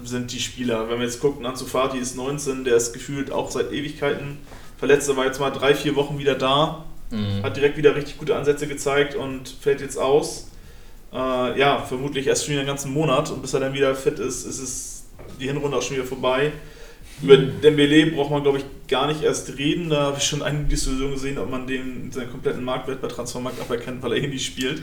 [0.03, 0.89] sind die Spieler?
[0.89, 4.37] Wenn wir jetzt gucken, Ansu Fati ist 19, der ist gefühlt auch seit Ewigkeiten
[4.77, 7.41] verletzt, er war jetzt mal drei, vier Wochen wieder da, Mhm.
[7.41, 10.49] hat direkt wieder richtig gute Ansätze gezeigt und fällt jetzt aus.
[11.11, 14.19] Äh, ja, vermutlich erst schon wieder einen ganzen Monat und bis er dann wieder fit
[14.19, 15.05] ist, ist es
[15.39, 16.51] die Hinrunde auch schon wieder vorbei.
[17.21, 19.89] Über Dembele braucht man, glaube ich, gar nicht erst reden.
[19.89, 23.59] Da habe ich schon eine Diskussion gesehen, ob man dem seinen kompletten Marktwert bei Transfermarkt
[23.59, 24.81] aberkennt, weil er Handy spielt.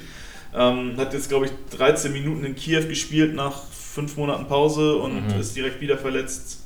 [0.54, 5.32] Ähm, hat jetzt, glaube ich, 13 Minuten in Kiew gespielt nach fünf Monaten Pause und
[5.34, 5.40] Mhm.
[5.40, 6.60] ist direkt wieder verletzt.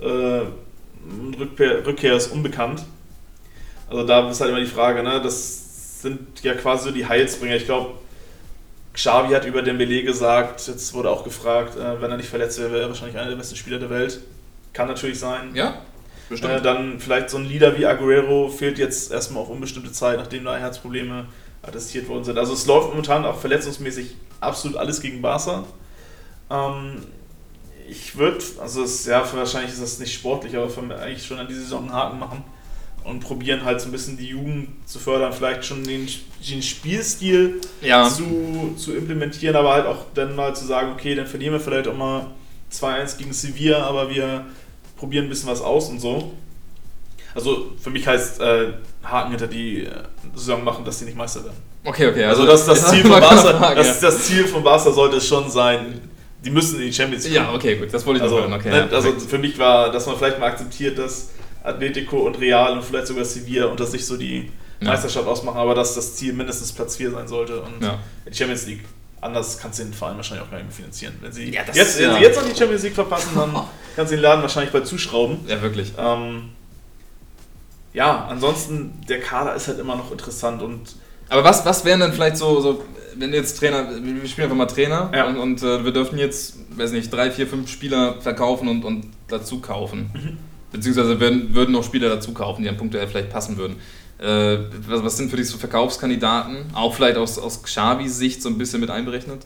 [0.00, 0.40] Äh,
[1.38, 2.84] Rückkehr, Rückkehr ist unbekannt.
[3.90, 5.20] Also da ist halt immer die Frage, ne?
[5.22, 7.56] das sind ja quasi so die Heilsbringer.
[7.56, 7.90] Ich glaube,
[8.94, 12.72] Xavi hat über Dembele gesagt, jetzt wurde auch gefragt, äh, wenn er nicht verletzt wäre,
[12.72, 14.20] wäre er wahrscheinlich einer der besten Spieler der Welt.
[14.72, 15.54] Kann natürlich sein.
[15.54, 15.82] Ja,
[16.28, 16.52] bestimmt.
[16.52, 20.44] Äh, dann vielleicht so ein Leader wie Aguero fehlt jetzt erstmal auf unbestimmte Zeit, nachdem
[20.44, 21.26] da Herzprobleme
[21.62, 22.38] attestiert worden sind.
[22.38, 25.64] Also es läuft momentan auch verletzungsmäßig absolut alles gegen Barca.
[26.50, 27.02] Ähm,
[27.88, 30.68] ich würde, also es, ja, wahrscheinlich ist das nicht sportlich, aber
[30.98, 32.44] eigentlich schon an die Saison einen Haken machen
[33.04, 36.08] und probieren halt so ein bisschen die Jugend zu fördern, vielleicht schon den,
[36.48, 38.08] den Spielstil ja.
[38.08, 41.88] zu, zu implementieren, aber halt auch dann mal zu sagen, okay, dann verlieren wir vielleicht
[41.88, 42.28] auch mal
[42.72, 44.46] 2-1 gegen Sevilla, aber wir
[45.02, 46.30] probieren ein bisschen was aus und so.
[47.34, 48.68] Also für mich heißt äh,
[49.02, 49.90] Haken hinter die äh,
[50.36, 51.56] Saison machen, dass sie nicht Meister werden.
[51.84, 52.24] Okay, okay.
[52.24, 55.50] Also das, das, Ziel, von Barca, Frage, das, das Ziel von Barca sollte es schon
[55.50, 56.00] sein,
[56.44, 57.34] die müssen in die Champions League.
[57.34, 58.56] Ja, okay, gut, das wollte ich Also, noch.
[58.58, 61.30] Okay, ne, ja, also für mich war, dass man vielleicht mal akzeptiert, dass
[61.64, 64.50] Atletico und Real und vielleicht sogar Sevilla unter sich so die
[64.80, 64.88] Ja.
[64.88, 67.98] Meisterschaft ausmachen, aber dass das Ziel mindestens Platz 4 sein sollte und Ja.
[68.30, 68.84] die Champions League.
[69.22, 71.14] Anders kannst du den Verein wahrscheinlich auch gar nicht mehr finanzieren.
[71.20, 72.16] Wenn sie, Ja, jetzt, wenn ja.
[72.16, 73.54] sie jetzt noch die Champions League verpassen, dann
[73.96, 75.38] kannst du den Laden wahrscheinlich bald zuschrauben.
[75.48, 75.92] ja, wirklich.
[75.96, 76.50] Ähm,
[77.94, 80.80] ja, ansonsten, der Kader ist halt immer noch interessant und
[81.28, 82.82] Aber was, was wären denn vielleicht so, so,
[83.16, 85.26] wenn jetzt Trainer, wir spielen einfach mal Trainer Ja.
[85.26, 89.06] und, und äh, wir dürften jetzt, weiß nicht, drei, vier, fünf Spieler verkaufen und, und
[89.28, 90.10] dazu kaufen.
[90.14, 90.38] Mhm.
[90.72, 93.76] Beziehungsweise würden, würden noch Spieler dazu kaufen, die dann punktuell vielleicht passen würden.
[94.22, 96.66] Äh, was, was sind für dich so Verkaufskandidaten?
[96.74, 99.44] Auch vielleicht aus, aus Xavis Sicht so ein bisschen mit einberechnet?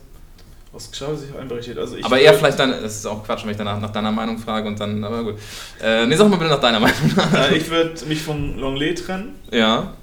[0.77, 1.77] aus Xavi sich einberechnet.
[1.79, 4.11] Also ich aber eher vielleicht dann, das ist auch Quatsch, wenn ich danach nach deiner
[4.11, 5.35] Meinung frage und dann, aber gut.
[5.81, 6.97] Äh, nee, sag mal bitte nach deiner Meinung.
[7.33, 9.35] Äh, ich würde mich von Longley trennen.
[9.51, 9.93] ja.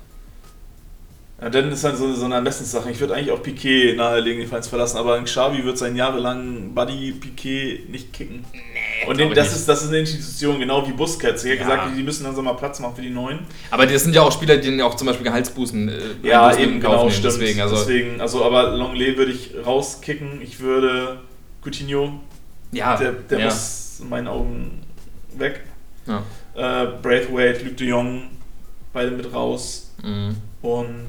[1.41, 2.91] Ja, dann ist halt so, so eine Ermessenssache.
[2.91, 5.97] Ich würde eigentlich auch Piquet nahelegen, den Verein zu verlassen, aber ein Xavi wird seinen
[5.97, 8.45] jahrelangen Buddy Piquet nicht kicken.
[9.09, 9.57] Und den, das, nicht.
[9.57, 11.45] ist, das ist eine Institution, genau wie Busquets.
[11.45, 11.77] Ich habe Ja.
[11.85, 13.41] gesagt, die müssen dann so mal Platz machen für die Neuen.
[13.71, 16.63] Aber das sind ja auch Spieler, die ja auch zum Beispiel Gehaltsbußen äh, Ja, Einbußen
[16.63, 17.11] eben genau, nehmen.
[17.11, 17.25] stimmt.
[17.35, 20.41] Deswegen, also, Deswegen, also aber Longley würde ich rauskicken.
[20.43, 21.21] Ich würde
[21.63, 22.21] Coutinho,
[22.73, 23.45] ja, der, der ja.
[23.47, 24.83] muss in meinen Augen
[25.37, 25.63] weg.
[26.07, 26.23] Ja.
[26.55, 28.23] Äh, Braithwaite, Luc de Jong,
[28.93, 29.93] beide mit raus.
[30.03, 30.37] Mhm.
[30.63, 31.09] Und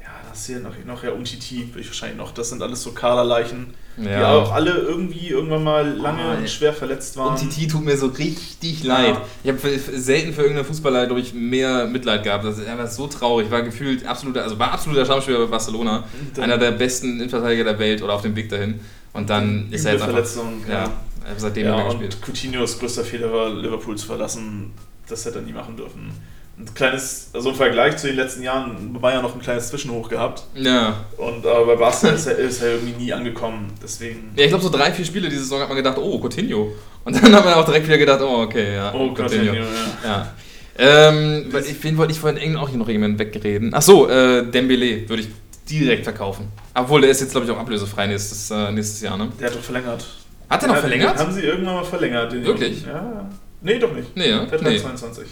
[0.00, 2.32] ja, das hier noch, noch ja Umtiti, würde ich wahrscheinlich noch.
[2.32, 4.34] Das sind alles so Kaderleichen, die Ja.
[4.34, 7.30] auch alle irgendwie irgendwann mal lange Ah, und schwer verletzt waren.
[7.34, 8.94] Und Titi tut mir so richtig Ja.
[8.98, 9.16] leid.
[9.44, 9.58] Ich habe
[9.96, 12.44] selten für irgendeinen Fußballer, glaube ich, mehr Mitleid gehabt.
[12.44, 13.50] Das ist einfach so traurig.
[13.50, 16.04] War gefühlt absoluter, also war absoluter Stammspieler bei Barcelona.
[16.34, 18.80] Dann Einer der besten Innenverteidiger der Welt oder auf dem Weg dahin.
[19.12, 20.90] Und dann ist er jetzt einfach, Verletzung, ja, ja.
[21.36, 22.14] seitdem ja, nicht mehr gespielt.
[22.16, 24.72] und Coutinhos größter Fehler war, Liverpool zu verlassen.
[25.08, 26.12] Das hätte er nie machen dürfen.
[26.60, 30.42] Ein kleines, also im Vergleich zu den letzten Jahren, Bayern noch ein kleines Zwischenhoch gehabt.
[30.54, 31.04] Ja.
[31.16, 33.72] Und aber bei Barca ist er, ist er irgendwie nie angekommen.
[33.82, 34.32] Deswegen.
[34.36, 36.72] ja, ich glaube, so drei, vier Spiele diese Saison hat man gedacht, oh, Coutinho.
[37.04, 38.92] Und dann hat man auch direkt wieder gedacht, oh, okay, ja.
[38.94, 39.64] Oh, Coutinho, ja.
[40.04, 40.34] Ja.
[40.78, 43.70] Ähm, weil ich, wen wollte ich vorhin irgend- auch hier noch jemanden wegreden?
[43.74, 45.28] Ach so, äh, Dembele würde ich
[45.68, 46.48] direkt verkaufen.
[46.74, 49.28] Obwohl, der ist jetzt, glaube ich, auch ablösefrei nächstes, äh, nächstes Jahr, ne?
[49.40, 50.06] Der hat doch verlängert.
[50.48, 51.18] Hat er noch Ja, verlängert?
[51.18, 52.32] Haben sie irgendwann mal verlängert.
[52.32, 52.80] Den Wirklich?
[52.82, 52.92] Jungen.
[52.94, 53.28] Ja.
[53.62, 54.16] Nee, doch nicht.
[54.16, 54.44] Nee, ja?
[54.44, 54.78] Der hat Nee.
[54.78, 55.26] 22.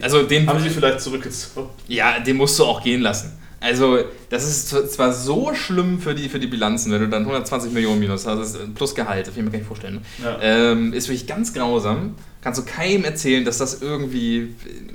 [0.00, 1.68] Also den, Haben sie vielleicht zurückgezogen.
[1.88, 3.32] ja, den musst du auch gehen lassen.
[3.62, 3.98] Also,
[4.30, 7.70] das ist zw- zwar so schlimm für die, für die Bilanzen, wenn du dann 120
[7.72, 10.00] Millionen minus hast, ist plus Gehalt, das will ich mir vorstellen.
[10.24, 10.38] Ja.
[10.40, 12.14] Ähm, ist wirklich ganz grausam.
[12.40, 14.54] Kannst du keinem erzählen, dass das irgendwie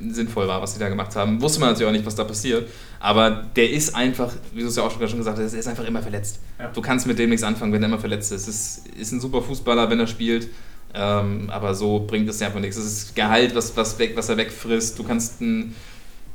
[0.10, 1.40] sinnvoll war, was sie da gemacht haben.
[1.44, 2.68] Wusste man natürlich auch nicht, was da passiert.
[3.00, 5.86] Aber der ist einfach, wie du es ja auch schon gesagt hast, der ist einfach
[5.86, 6.40] immer verletzt.
[6.58, 6.70] Ja.
[6.74, 8.48] Du kannst mit dem nichts anfangen, wenn er immer verletzt ist.
[8.48, 10.48] Es ist, ist ein super Fußballer, wenn er spielt.
[10.96, 12.78] Ähm, aber so bringt es dir einfach nichts.
[12.78, 14.98] Es ist Gehalt, was, was, weg, was er wegfrisst.
[14.98, 15.76] Du kannst einen,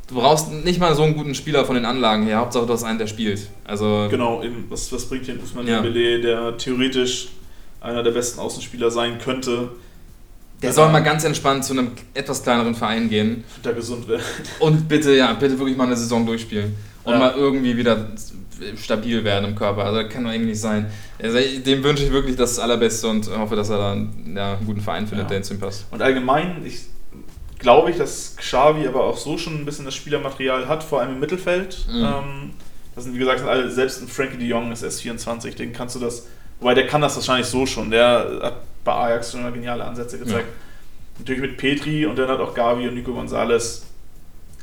[0.09, 2.39] Du brauchst nicht mal so einen guten Spieler von den Anlagen her.
[2.39, 3.49] Hauptsache, du hast einen, der spielt.
[3.65, 5.81] Also, Genau, eben, was, was bringt den Usman Ja.
[5.81, 7.29] Dembele, der theoretisch
[7.81, 9.71] einer der besten Außenspieler sein könnte,
[10.63, 13.45] der soll mal ganz entspannt zu einem etwas kleineren Verein gehen.
[13.63, 14.21] da gesund wird.
[14.59, 16.75] Und bitte, ja, bitte wirklich mal eine Saison durchspielen.
[17.05, 17.19] Und Ja.
[17.19, 18.09] mal irgendwie wieder
[18.77, 19.85] stabil werden im Körper.
[19.85, 20.91] Also das kann doch irgendwie nicht sein.
[21.23, 24.81] Also, dem wünsche ich wirklich das Allerbeste und hoffe, dass er dann ja, einen guten
[24.81, 25.37] Verein findet, Ja.
[25.37, 25.87] der zu ihm passt.
[25.91, 26.87] Und allgemein, ich
[27.59, 31.13] glaube ich, dass Xavi aber auch so schon ein bisschen das Spielermaterial hat, vor allem
[31.13, 31.87] im Mittelfeld.
[31.91, 32.05] Mhm.
[32.05, 32.51] Ähm,
[32.95, 35.73] das sind, wie gesagt, sind alle, selbst ein Frankie de Jong ist erst 24, den
[35.73, 36.27] kannst du das,
[36.59, 38.55] wobei der kann das wahrscheinlich so schon, der hat
[38.85, 40.49] bei Ajax schon mal geniale Ansätze gezeigt.
[41.19, 43.83] Natürlich mit Petri und dann hat auch Gavi und Nico Gonzalez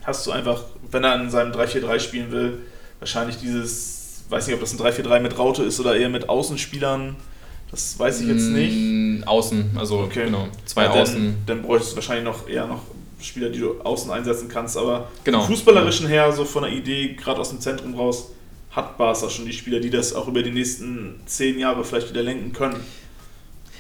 [0.04, 2.58] hast du einfach, wenn er in seinem 3-4-3 spielen will,
[3.00, 7.16] wahrscheinlich dieses, weiß nicht, ob das ein 3-4-3 mit Raute ist oder eher mit Außenspielern,
[7.72, 8.76] das weiß ich jetzt nicht.
[8.76, 10.26] Mm, Außen, also Okay.
[10.26, 10.48] genau.
[10.66, 11.36] Zwei Ja, dann, Außen.
[11.46, 12.82] Dann bräuchtest du wahrscheinlich noch eher noch
[13.22, 15.40] Spieler, die du außen einsetzen kannst, aber Genau.
[15.42, 18.30] vom fußballerischen her, so von der Idee, gerade aus dem Zentrum raus,
[18.72, 22.22] hat Barca schon die Spieler, die das auch über die nächsten zehn Jahre vielleicht wieder
[22.22, 22.76] lenken können.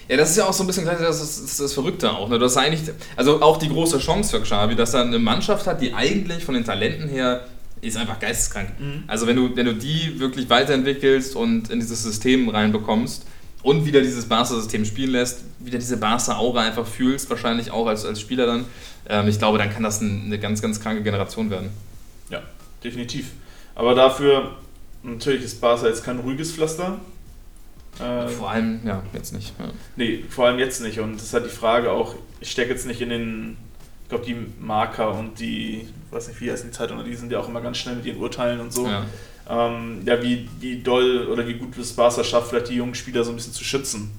[0.09, 2.30] Ja, das ist ja auch so ein bisschen das, das, das Verrückte auch.
[2.30, 2.39] Ne?
[2.39, 2.82] Das ist eigentlich,
[3.15, 6.55] also auch die große Chance für Xavi, dass er eine Mannschaft hat, die eigentlich von
[6.55, 7.45] den Talenten her
[7.82, 8.80] ist einfach geisteskrank.
[8.80, 9.03] Mhm.
[9.07, 13.25] Also wenn du, wenn du die wirklich weiterentwickelst und in dieses System reinbekommst
[13.63, 18.21] und wieder dieses Barca-System spielen lässt, wieder diese Barca-Aura einfach fühlst, wahrscheinlich auch als, als
[18.21, 18.65] Spieler dann,
[19.09, 21.69] ähm, ich glaube, dann kann das ein, eine ganz, ganz kranke Generation werden.
[22.30, 22.41] Ja,
[22.84, 23.32] definitiv.
[23.75, 24.55] Aber dafür,
[25.03, 26.99] natürlich ist Barca jetzt kein ruhiges Pflaster.
[27.99, 29.53] Äh, Vor allem, ja, jetzt nicht.
[29.59, 29.65] Ja.
[29.95, 30.99] Nee, vor allem jetzt nicht.
[30.99, 33.57] Und das ist halt die Frage auch, ich stecke jetzt nicht in den,
[34.08, 37.30] ich glaube, die Marker und die, ich weiß nicht, wie heißen die Zeitungen, die sind
[37.30, 38.88] ja auch immer ganz schnell mit ihren Urteilen und so.
[38.88, 39.05] Ja.
[39.49, 43.26] ähm, ja, wie, wie doll oder wie gut das Barca schafft, vielleicht die jungen Spieler
[43.26, 44.12] so ein bisschen zu schützen.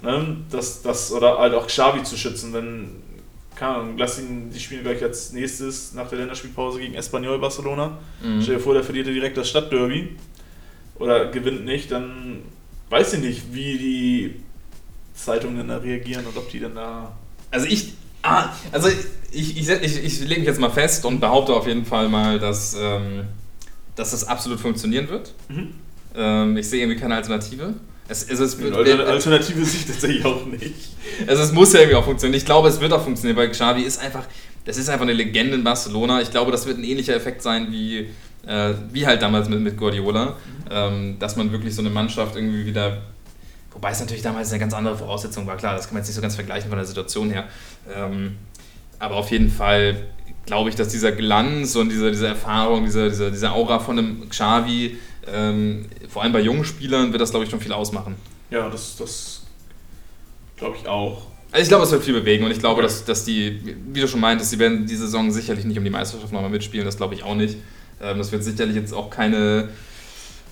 [0.00, 0.38] Ne?
[0.50, 2.88] Das, das, oder halt auch Xavi zu schützen, wenn,
[3.54, 7.98] keine Ahnung, lass ihn, die spielen gleich als nächstes nach der Länderspielpause gegen Espanyol Barcelona.
[8.22, 8.40] Mhm.
[8.40, 10.16] Stell dir vor, der verliert dir direkt das Stadtderby
[10.94, 12.38] oder gewinnt nicht, dann
[12.88, 14.36] weiß ich nicht, wie die
[15.12, 17.12] Zeitungen da reagieren und ob die dann da.
[17.50, 17.92] Also ich,
[18.22, 18.88] ah, also
[19.30, 22.38] ich, ich, ich, ich lege mich jetzt mal fest und behaupte auf jeden Fall mal,
[22.38, 23.24] dass, ähm,
[23.96, 25.34] dass das absolut funktionieren wird.
[25.48, 25.74] Mhm.
[26.14, 27.74] Ähm, ich sehe irgendwie keine Alternative.
[28.08, 30.96] Es, es, es wird, Eine Alternative sehe ich tatsächlich auch nicht.
[31.26, 32.36] Also es muss ja irgendwie auch funktionieren.
[32.36, 34.26] Ich glaube, es wird auch funktionieren, weil Xavi ist einfach,
[34.64, 36.20] das ist einfach eine Legende in Barcelona.
[36.20, 38.10] Ich glaube, das wird ein ähnlicher Effekt sein wie,
[38.46, 40.36] äh, wie halt damals mit, mit Guardiola,
[40.70, 42.98] ähm, dass man wirklich so eine Mannschaft irgendwie wieder,
[43.74, 46.16] wobei es natürlich damals eine ganz andere Voraussetzung war, klar, das kann man jetzt nicht
[46.16, 47.44] so ganz vergleichen von der Situation her.
[47.94, 48.36] Ähm,
[48.98, 49.96] aber auf jeden Fall
[50.46, 54.28] glaube ich, dass dieser Glanz und diese, diese Erfahrung, diese, diese, diese Aura von einem
[54.28, 54.98] Xavi,
[55.32, 58.16] ähm, vor allem bei jungen Spielern, wird das, glaube ich, schon viel ausmachen.
[58.50, 59.42] Ja, das, das
[60.56, 61.26] glaube ich auch.
[61.52, 64.08] Also ich glaube, es wird viel bewegen und ich glaube, dass, dass die, wie du
[64.08, 67.14] schon meintest, die werden die Saison sicherlich nicht um die Meisterschaft nochmal mitspielen, das glaube
[67.14, 67.56] ich auch nicht.
[68.00, 69.68] Ähm, das wird sicherlich jetzt auch keine.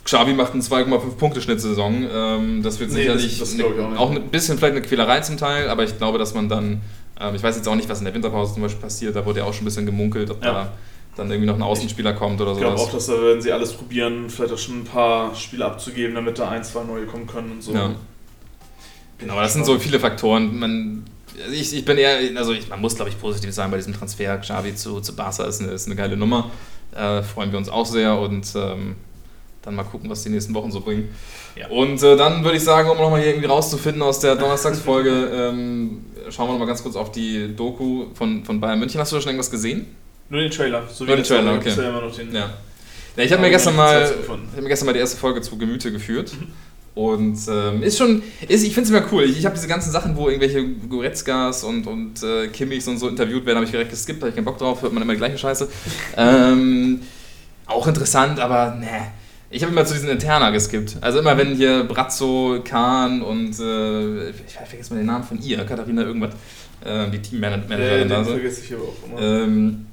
[0.04, 2.04] Xavi macht einen 2,5 Punkte Schnitt-Saison.
[2.12, 3.98] Ähm, das wird Nee, sicherlich das- das ich auch eine, nicht.
[3.98, 6.80] auch ein bisschen vielleicht eine Quälerei zum Teil, aber ich glaube, dass man dann,
[7.20, 9.40] ähm, ich weiß jetzt auch nicht, was in der Winterpause zum Beispiel passiert, da wurde
[9.40, 10.52] ja auch schon ein bisschen gemunkelt, ob Ja.
[10.52, 10.72] da
[11.16, 12.88] dann irgendwie noch ein Außenspieler kommt oder Ich glaube sowas.
[12.88, 16.38] auch, dass da werden sie alles probieren, vielleicht auch schon ein paar Spiele abzugeben, damit
[16.38, 17.72] da ein, zwei neue kommen können und so.
[17.74, 17.90] Ja.
[19.18, 20.58] Genau, das sind so viele Faktoren.
[20.58, 21.04] Man,
[21.42, 23.92] also ich, ich bin eher, also ich, man muss glaube ich positiv sein bei diesem
[23.92, 24.38] Transfer.
[24.38, 26.50] Xavi zu, zu Barca ist eine, ist eine geile Nummer.
[26.96, 28.96] Äh, freuen wir uns auch sehr und ähm,
[29.62, 31.08] dann mal gucken, was die nächsten Wochen so bringen.
[31.56, 31.68] Ja.
[31.68, 35.10] Und äh, dann würde ich sagen, um nochmal hier irgendwie rauszufinden aus der Donnerstagsfolge,
[35.52, 39.00] ähm, schauen wir nochmal ganz kurz auf die Doku von, von Bayern München.
[39.00, 39.86] Hast du da schon irgendwas gesehen?
[40.30, 40.84] Nur den Trailer.
[40.90, 41.74] So Nur den Trailer, okay.
[41.74, 42.50] den, Ja.
[43.16, 45.92] ja ich habe mir, gestern mal- hab mir gestern mal die erste Folge zu Gemüte
[45.92, 46.32] geführt.
[46.94, 49.24] Und ähm, ist schon, ist, ich finde es immer cool.
[49.24, 53.08] Ich, ich habe diese ganzen Sachen, wo irgendwelche Goretzkas und, und äh, Kimmichs und so
[53.08, 55.18] interviewt werden, habe ich direkt geskippt, habe ich keinen Bock drauf, hört man immer die
[55.18, 55.68] gleiche Scheiße.
[56.16, 57.00] Ähm,
[57.66, 59.12] auch interessant, aber ne.
[59.52, 60.98] Ich habe immer zu diesen Interna geskippt.
[61.00, 65.64] Also immer wenn hier Brazzo, Kahn und äh, ich vergesse mal den Namen von ihr,
[65.64, 66.34] Katharina irgendwas,
[66.84, 68.34] äh, die Teammanagerin da sind.
[68.34, 69.20] vergesse ich aber auch immer.
[69.20, 69.86] Ähm,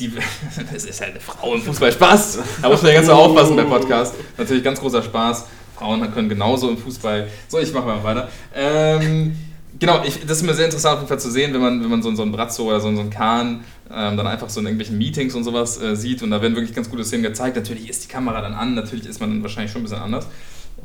[0.00, 0.12] die,
[0.74, 1.92] es ist halt eine Frau im Fußball.
[1.92, 2.40] Spaß!
[2.60, 4.16] Da muss man ja ganz so aufpassen beim Podcast.
[4.36, 5.46] Natürlich ganz großer Spaß.
[5.76, 7.28] Frauen können genauso im Fußball.
[7.46, 8.28] So, ich mache mal weiter.
[8.52, 9.36] Ähm,
[9.78, 11.90] genau, ich, das ist mir sehr interessant auf jeden Fall zu sehen, wenn man, wenn
[11.90, 13.62] man so, so einen Brazzo oder so, so einen Kahn
[13.94, 16.74] ähm, dann einfach so in irgendwelchen Meetings und sowas äh, sieht und da werden wirklich
[16.74, 17.56] ganz gute Szenen gezeigt.
[17.56, 20.26] Natürlich ist die Kamera dann an, natürlich ist man dann wahrscheinlich schon ein bisschen anders.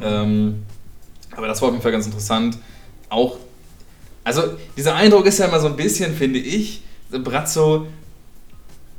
[0.02, 0.64] Ähm,
[1.36, 2.58] aber das war auf jeden Fall ganz interessant.
[3.10, 3.38] Auch,
[4.24, 4.44] also
[4.76, 6.82] dieser Eindruck ist ja immer so ein bisschen, finde ich,
[7.12, 7.88] Brazzo,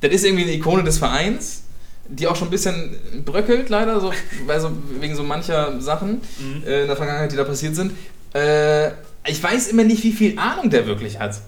[0.01, 1.63] das ist irgendwie eine Ikone des Vereins,
[2.09, 4.13] die auch schon ein bisschen bröckelt, leider, so,
[4.47, 6.63] weil so, wegen so mancher Sachen Mhm.
[6.67, 7.93] äh, in der Vergangenheit, die da passiert sind.
[8.35, 8.89] Äh,
[9.27, 11.41] ich weiß immer nicht, wie viel Ahnung der wirklich hat.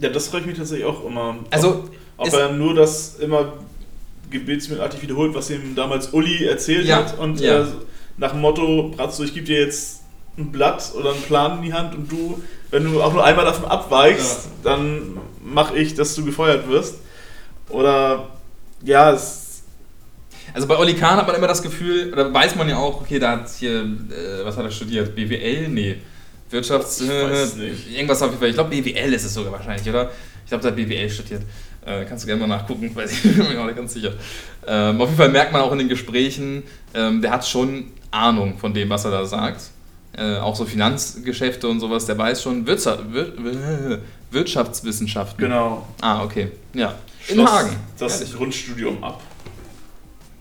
[0.00, 1.36] Ja, das frage ich mich tatsächlich auch immer.
[1.50, 1.88] Also,
[2.18, 3.54] ob, er nur das immer
[4.30, 7.62] gebetsmühlenartig wiederholt, was ihm damals Uli erzählt Ja, hat und ja.
[7.62, 7.66] äh,
[8.18, 10.02] nach dem Motto, Bratzo, ich gebe dir jetzt
[10.36, 13.44] ein Blatt oder einen Plan in die Hand und du, wenn du auch nur einmal
[13.44, 16.96] davon abweichst, dann mache ich, dass du gefeuert wirst.
[17.70, 18.28] Oder
[18.82, 19.62] ja, es
[20.54, 23.18] Also bei Oli Kahn hat man immer das Gefühl, oder weiß man ja auch, okay,
[23.18, 25.14] da hat hier, äh, was hat er studiert?
[25.14, 25.68] BWL?
[25.68, 25.96] Nee.
[26.50, 27.00] Wirtschafts...
[27.00, 27.96] Ich Äh.
[27.96, 28.48] Irgendwas auf jeden Fall.
[28.48, 30.10] Ich glaube, BWL ist es sogar wahrscheinlich, oder?
[30.44, 31.42] Ich glaube, der hat BWL studiert.
[31.88, 34.12] Äh, kannst du gerne mal nachgucken, weiß ich bin mir auch nicht ganz sicher.
[34.66, 36.62] Ähm, auf jeden Fall merkt man auch in den Gesprächen,
[36.94, 39.62] ähm, der hat schon Ahnung von dem, was er da sagt.
[40.16, 45.38] Äh, auch so Finanzgeschäfte und sowas, der weiß schon Wirtschaft, Wir, Wir- Wirtschaftswissenschaften.
[45.44, 45.86] genau.
[46.00, 46.50] Ah, okay.
[46.74, 46.94] Ja.
[47.28, 47.76] In schloss Hagen.
[47.98, 48.36] das Ehrlich.
[48.36, 49.20] Grundstudium ab.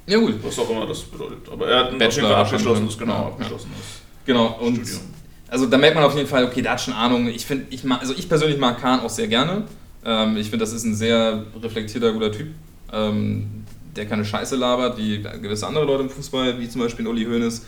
[0.07, 0.35] Ja, gut.
[0.43, 1.47] Was auch immer das bedeutet.
[1.51, 2.99] Aber er hat ein Bachelor auf jeden Fall abgeschlossenes, wahrscheinlich.
[2.99, 3.77] genau, Ja, abgeschlossenes
[4.25, 4.57] Genau.
[4.59, 5.01] Und Studium.
[5.49, 7.27] Also da merkt man auf jeden Fall, okay, der hat schon Ahnung.
[7.27, 9.63] Ich finde, ich mag, also ich persönlich mag Kahn auch sehr gerne.
[10.05, 12.47] Ähm, ich finde, das ist ein sehr reflektierter, guter Typ,
[12.91, 17.25] ähm, der keine Scheiße labert, wie gewisse andere Leute im Fußball, wie zum Beispiel Uli
[17.25, 17.65] Hoeneß,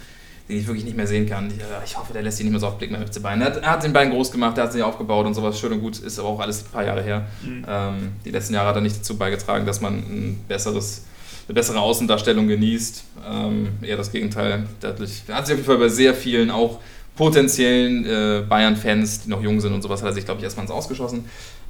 [0.47, 1.51] den ich wirklich nicht mehr sehen kann.
[1.86, 3.41] Ich, hoffe, der lässt sich nicht mehr so aufblicken beim FC Bayern.
[3.41, 5.73] Er hat, er hat den Bein groß gemacht, er hat sich aufgebaut und sowas, schön
[5.73, 7.27] und gut, ist aber auch alles ein paar Jahre her.
[7.43, 7.65] Mhm.
[7.67, 11.05] Ähm, die letzten Jahre hat er nicht dazu beigetragen, dass man ein besseres,
[11.47, 13.03] eine bessere Außendarstellung genießt.
[13.27, 14.65] Ähm, eher das Gegenteil.
[14.82, 16.80] Er hat sich auf jeden Fall bei sehr vielen, auch
[17.19, 20.63] potenziellen äh, Bayern-Fans, die noch jung sind und sowas, hat er sich, glaube ich, erstmal
[20.63, 21.25] ins Ausgeschossen.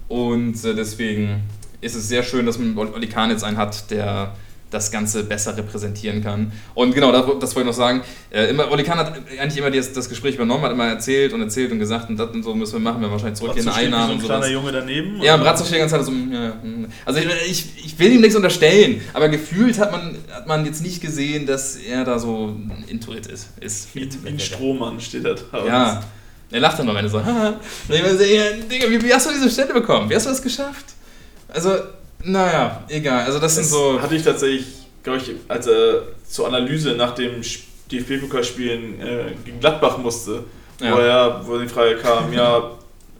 [0.10, 1.44] Und äh, deswegen
[1.80, 4.34] ist es sehr schön, dass man Oli Kahn jetzt einen hat, der
[4.72, 6.52] das Ganze besser repräsentieren kann.
[6.76, 8.02] Und genau, das, das wollte ich noch sagen.
[8.30, 11.42] Äh, immer, Oli Kahn hat eigentlich immer das, das Gespräch übernommen, hat immer erzählt und
[11.42, 14.08] erzählt und gesagt, und das und so müssen wir machen, wir haben wahrscheinlich wie Einnahmen
[14.08, 14.40] so und ein sowas.
[14.40, 15.22] kleiner Junge daneben.
[15.22, 15.38] Ja?
[15.38, 16.88] Bratzo steht die ganze Zeit so, mm, ja, ja, mm.
[17.06, 20.84] Also ich, ich, ich will ihm nichts unterstellen, aber gefühlt hat man, hat man jetzt
[20.84, 23.50] nicht gesehen, dass er da so ein Intuit ist.
[23.60, 25.66] ist Wie, wie ein Strohmann steht er da.
[25.66, 26.04] Ja.
[26.52, 27.50] Er lacht dann noch, wenn er so, haha.
[27.88, 30.10] Und ich meine so, ja, Digga, wie, wie hast du diese Stelle bekommen?
[30.10, 30.86] Wie hast du das geschafft?
[31.48, 31.74] Also,
[32.24, 33.24] naja, egal.
[33.26, 34.02] Also das sind Das so...
[34.02, 34.66] hatte ich tatsächlich,
[35.04, 37.42] glaube ich, als er zur Analyse nach dem
[37.92, 40.44] DFB-Pokalspielen äh, gegen Gladbach musste,
[40.82, 40.96] Ja.
[40.96, 42.72] wo, er, wo die Frage kam, ja,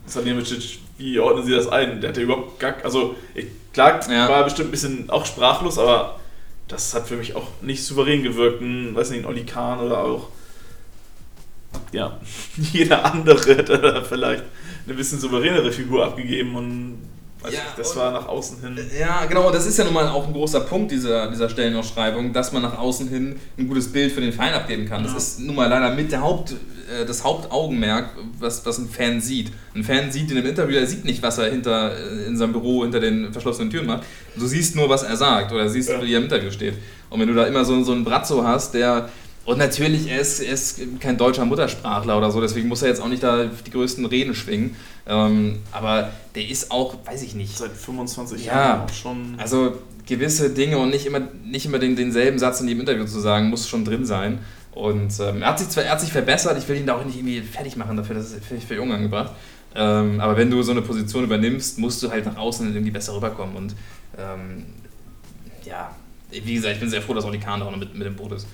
[0.06, 2.02] Salihamidzic, wie ordnen Sie das ein?
[2.02, 4.28] Der hatte überhaupt gar, also ich, klar, Ja.
[4.28, 6.20] war bestimmt ein bisschen auch sprachlos, aber
[6.68, 8.62] das hat für mich auch nicht souverän gewirkt.
[8.62, 10.28] Ein, weiß nicht, ein Oli Kahn oder auch,
[11.92, 12.20] ja,
[12.74, 14.44] jeder andere hätte da vielleicht
[14.86, 16.98] eine bisschen souveränere Figur abgegeben und
[17.42, 18.78] weiß Ja, nicht, das und- war nach außen hin.
[19.00, 22.34] Ja, genau, und das ist ja nun mal auch ein großer Punkt dieser, dieser Stellenausschreibung,
[22.34, 25.04] dass man nach außen hin ein gutes Bild für den Verein abgeben kann.
[25.04, 25.18] Das Ja.
[25.20, 28.10] ist nun mal leider mit der Haupt, äh, das Hauptaugenmerk,
[28.40, 29.52] was, was ein Fan sieht.
[29.76, 32.52] Ein Fan sieht in einem Interview, er sieht nicht, was er hinter, äh, in seinem
[32.54, 34.04] Büro hinter den verschlossenen Türen macht.
[34.36, 36.02] Du siehst nur, was er sagt oder siehst, Ja.
[36.02, 36.74] wie er im Interview steht.
[37.10, 39.08] Und wenn du da immer so, so einen Brazzo hast, der
[39.46, 43.02] und natürlich, er ist, er ist kein deutscher Muttersprachler oder so, deswegen muss er jetzt
[43.02, 44.76] auch nicht da die größten Reden schwingen.
[45.08, 48.54] Ähm, aber der ist auch, weiß ich nicht, Seit 25 Ja.
[48.54, 49.36] Jahren auch schon.
[49.38, 53.20] also gewisse Dinge und nicht immer, nicht immer den, denselben Satz in jedem Interview zu
[53.20, 54.40] sagen, muss schon drin sein.
[54.72, 57.04] Und ähm, er, hat sich zwar, er hat sich verbessert, ich will ihn da auch
[57.06, 59.32] nicht irgendwie fertig machen dafür, das ist völlig, völlig unangebracht.
[59.76, 63.16] Ähm, aber wenn du so eine Position übernimmst, musst du halt nach außen irgendwie besser
[63.16, 63.56] rüberkommen.
[63.56, 63.76] Und
[64.18, 64.66] ähm,
[65.66, 65.96] ja,
[66.32, 68.16] wie gesagt, ich bin sehr froh, dass Oli Kahn da auch noch mit, mit dem
[68.16, 68.48] Boot ist.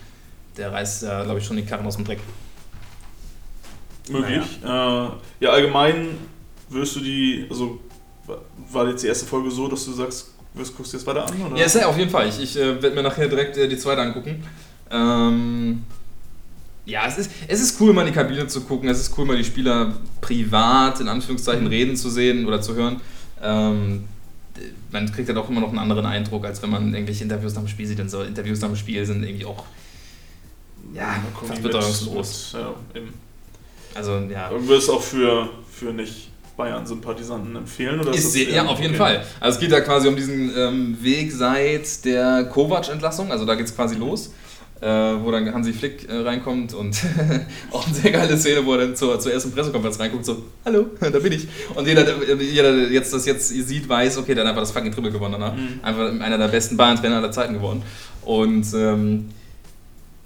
[0.58, 2.20] Der reißt, äh, glaube ich, schon die Karren aus dem Dreck.
[4.10, 4.44] möglich.
[4.64, 6.10] Äh, ja, allgemein
[6.70, 7.80] wirst du die, also
[8.26, 8.38] wa-
[8.72, 11.42] war jetzt die erste Folge so, dass du sagst, wirst, guckst du jetzt weiter an?
[11.42, 11.58] Oder?
[11.58, 12.30] Ja, sehr, auf jeden Fall.
[12.30, 14.44] Ich, ich äh, werde mir nachher direkt äh, die zweite angucken.
[14.92, 15.84] Ähm,
[16.86, 18.88] ja, es ist, es ist cool, mal in die Kabine zu gucken.
[18.90, 23.02] Es ist cool, mal die Spieler privat, in Anführungszeichen, reden zu sehen oder zu hören.
[23.42, 24.06] Ähm,
[24.92, 27.64] man kriegt ja doch immer noch einen anderen Eindruck, als wenn man irgendwelche Interviews nach
[27.64, 28.00] dem Spiel sieht.
[28.00, 29.66] Und so Interviews nach dem Spiel sind irgendwie auch,
[30.94, 32.54] ja, Dann fast bedeutungslos.
[32.54, 33.14] mit, Ja, eben.
[33.96, 34.50] Also, ja.
[34.50, 38.00] Und würdest du auch für, für nicht Bayern-Sympathisanten empfehlen?
[38.00, 38.98] Oder Ist das sehr, ja, auf jeden okay.
[38.98, 39.26] Fall.
[39.40, 43.66] Also es geht da quasi um diesen ähm, Weg seit der Kovac-Entlassung, also da geht
[43.66, 44.34] es quasi los,
[44.82, 46.98] äh, wo dann Hansi Flick äh, reinkommt und
[47.72, 50.88] auch eine sehr geile Szene, wo er dann zur, zur ersten Pressekonferenz reinguckt, so, hallo,
[51.00, 51.48] da bin ich.
[51.74, 54.92] Und jeder, der jeder, der jetzt das jetzt sieht, weiß, okay, hat einfach das fucking
[54.92, 55.56] Triple gewonnen danach.
[55.56, 55.80] Mhm.
[55.82, 57.84] Einfach einer der besten Bayern-Trainer aller Zeiten geworden.
[58.24, 59.30] Und ähm,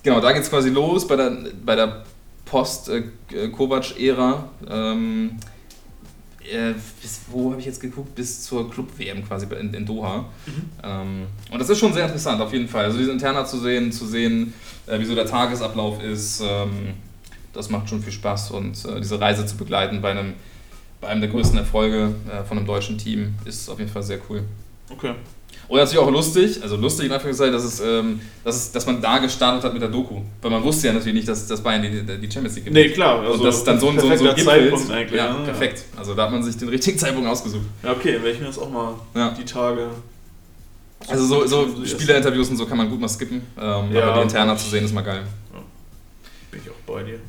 [0.03, 2.03] genau, da geht es quasi los bei der, bei der
[2.45, 4.49] Post-Kovac-Ära.
[4.69, 5.39] Ähm,
[6.51, 8.15] äh, bis wo habe ich jetzt geguckt?
[8.15, 10.25] Bis zur Club-WM quasi in, in Doha.
[10.83, 12.85] Ähm, und das ist schon sehr interessant, auf jeden Fall.
[12.85, 14.53] Also diese Interna zu sehen, zu sehen,
[14.87, 16.93] äh, wie so der Tagesablauf ist, ähm,
[17.53, 18.51] das macht schon viel Spaß.
[18.51, 20.33] Und äh, diese Reise zu begleiten bei einem,
[21.01, 24.19] bei einem der größten Erfolge äh, von einem deutschen Team ist auf jeden Fall sehr
[24.29, 24.43] cool.
[24.89, 25.13] Okay.
[25.69, 28.99] Und natürlich auch lustig, also lustig in Anführungszeichen, dass, es, ähm, dass, es, dass man
[29.01, 30.19] da gestartet hat mit der Doku.
[30.41, 31.89] Weil man wusste ja natürlich nicht, dass, dass Bayern die,
[32.19, 33.29] die Champions League Nee, klar.
[33.31, 34.43] und das ist dann so ein, so so Gipfel.
[34.45, 35.15] Zeitpunkt eigentlich.
[35.17, 35.45] Ja, ne?
[35.45, 35.83] perfekt.
[35.95, 37.65] Also da hat man sich den richtigen Zeitpunkt ausgesucht.
[37.83, 39.29] Ja, okay, werde ich mir das auch mal Ja.
[39.29, 39.89] die Tage.
[41.07, 43.41] Also so, so Also Spielerinterviews und so kann man gut mal skippen.
[43.57, 45.21] Ähm, Ja, aber die Interna und- zu sehen ist mal geil.
[46.51, 47.19] Bin ich auch bei dir.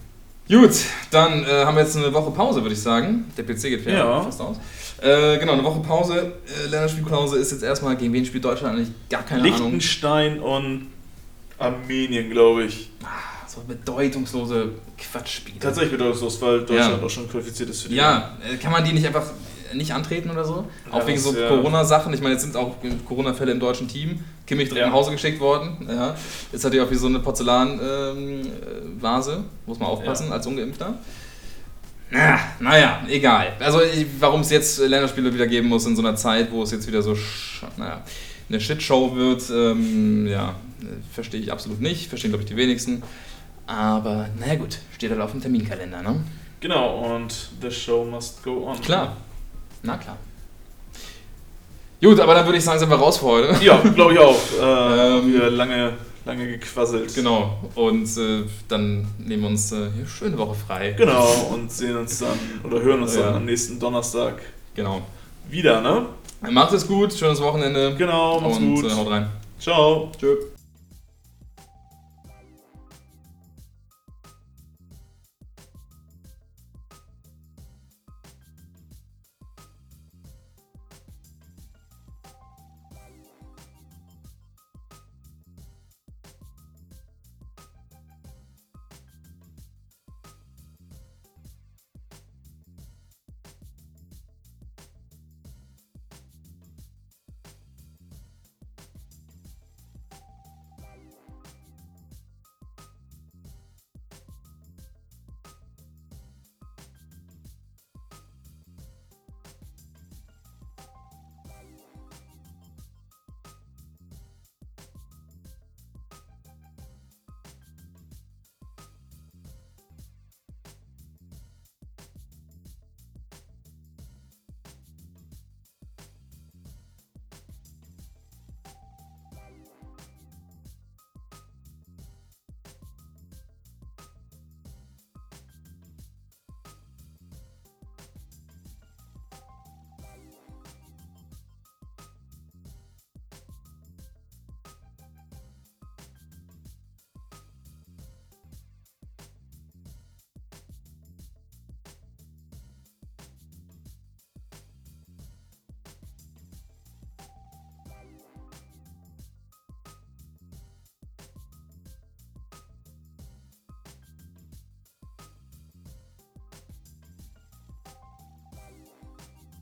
[0.49, 0.73] Gut,
[1.13, 3.31] dann äh, haben wir jetzt eine Woche Pause, würde ich sagen.
[3.37, 4.23] Der PC geht fair Ja.
[4.23, 4.57] fast aus.
[5.03, 6.33] Äh, genau, eine Woche Pause.
[6.47, 8.91] Äh, Länderspielpause ist jetzt erstmal, gegen wen spielt Deutschland eigentlich?
[9.09, 9.53] Gar keine Ahnung.
[9.73, 10.89] Liechtenstein und
[11.59, 12.91] Armenien, glaube ich.
[13.47, 15.59] So bedeutungslose Quatschspiele.
[15.59, 17.07] Tatsächlich bedeutungslos, weil Deutschland Ja.
[17.07, 17.97] auch schon qualifiziert ist für die.
[17.97, 19.25] Ja, äh, kann man die nicht einfach
[19.73, 20.65] nicht antreten oder so?
[20.87, 21.49] Ja, auch wegen so ja.
[21.49, 22.13] Corona-Sachen.
[22.13, 22.75] Ich meine, jetzt sind auch
[23.07, 24.23] Corona-Fälle im deutschen Team.
[24.47, 25.87] Kimmich direkt nach Hause geschickt worden.
[25.89, 26.15] Ja.
[26.53, 29.45] Ist natürlich auch wie so eine Porzellan-Vase.
[29.67, 30.99] Muss man aufpassen als Ungeimpfter.
[32.11, 33.53] Na, naja, egal.
[33.61, 33.81] Also,
[34.19, 37.03] warum es jetzt Länderspiele wieder geben muss in so einer Zeit, wo es jetzt wieder
[37.03, 37.17] so
[37.77, 38.03] naja,
[38.49, 42.09] eine Shitshow wird, ähm, ja, äh, verstehe ich absolut nicht.
[42.09, 43.03] Verstehen, glaube ich, die wenigsten.
[43.67, 46.21] Aber, naja, gut, steht halt auf dem Terminkalender, ne?
[46.59, 48.81] Genau, und the show must go on.
[48.81, 49.17] Klar.
[49.83, 50.17] Na klar.
[52.03, 53.65] Gut, aber dann würde ich sagen, sind wir raus für heute.
[53.65, 54.37] Ja, glaube ich auch.
[54.61, 55.93] Äh, Ähm, wieder lange,
[56.25, 57.15] lange gequasselt.
[57.15, 57.59] Genau.
[57.75, 60.93] Und äh, dann nehmen wir uns äh, hier schöne Woche frei.
[60.97, 63.23] Genau, und sehen uns dann oder hören uns Ja.
[63.27, 64.41] dann am nächsten Donnerstag
[64.75, 65.03] Genau.
[65.49, 66.07] wieder, ne?
[66.51, 67.95] Macht es gut, schönes Wochenende.
[67.97, 68.85] Genau, macht's und gut.
[68.87, 69.29] Äh, haut rein.
[69.59, 70.11] Ciao.
[70.19, 70.37] Tschö.